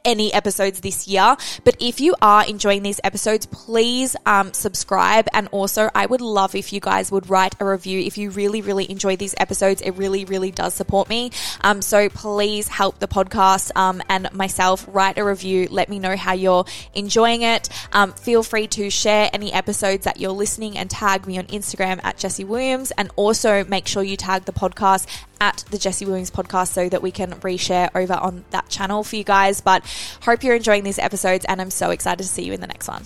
any 0.04 0.33
episodes 0.33 0.80
this 0.80 1.06
year. 1.06 1.37
But 1.64 1.76
if 1.80 2.00
you 2.00 2.14
are 2.22 2.46
enjoying 2.46 2.83
these 2.83 3.00
episodes, 3.04 3.46
please 3.46 4.16
um, 4.26 4.52
subscribe. 4.52 5.28
And 5.33 5.48
also, 5.48 5.90
I 5.94 6.06
would 6.06 6.20
love 6.20 6.54
if 6.54 6.72
you 6.72 6.80
guys 6.80 7.11
would 7.12 7.28
write 7.28 7.54
a 7.61 7.64
review. 7.64 8.00
If 8.00 8.18
you 8.18 8.30
really, 8.30 8.62
really 8.62 8.90
enjoy 8.90 9.16
these 9.16 9.35
episodes, 9.38 9.83
it 9.83 9.92
really, 9.92 10.24
really 10.24 10.50
does 10.50 10.74
support 10.74 11.09
me. 11.09 11.30
Um, 11.62 11.83
so 11.83 12.09
please 12.09 12.68
help 12.68 12.98
the 12.98 13.09
podcast 13.09 13.70
um, 13.76 14.02
and 14.09 14.33
myself 14.33 14.87
write 14.88 15.18
a 15.18 15.24
review. 15.24 15.68
Let 15.70 15.88
me 15.88 15.98
know 15.98 16.16
how 16.16 16.33
you're 16.33 16.64
enjoying 16.94 17.42
it. 17.42 17.68
Um, 17.92 18.12
feel 18.12 18.42
free 18.42 18.66
to 18.68 18.90
share 18.90 19.30
any 19.33 19.52
episodes 19.52 20.04
that 20.04 20.20
you're 20.20 20.30
listening 20.33 20.78
and 20.78 20.90
tag 20.90 21.26
me 21.26 21.38
on 21.38 21.46
Instagram 21.46 22.00
at 22.02 22.18
Jessie 22.18 22.44
Williams. 22.44 22.90
And 22.92 23.11
also 23.16 23.64
make 23.64 23.87
sure 23.87 24.02
you 24.02 24.16
tag 24.16 24.44
the 24.44 24.52
podcast 24.52 25.06
at 25.40 25.64
the 25.70 25.79
Jessie 25.79 26.07
Williams 26.07 26.31
podcast 26.31 26.68
so 26.68 26.88
that 26.88 27.03
we 27.03 27.11
can 27.11 27.33
reshare 27.40 27.90
over 27.94 28.14
on 28.14 28.44
that 28.50 28.68
channel 28.68 29.03
for 29.03 29.16
you 29.16 29.24
guys. 29.24 29.61
But 29.61 29.85
hope 30.22 30.44
you're 30.44 30.57
enjoying 30.57 30.85
these 30.85 30.98
episodes 30.98 31.44
and 31.48 31.61
I'm 31.61 31.70
so 31.70 31.90
excited 31.90 32.22
to 32.22 32.29
see 32.29 32.44
you 32.44 32.53
in 32.53 32.61
the 32.61 32.66
next 32.66 32.88
one. 32.88 33.05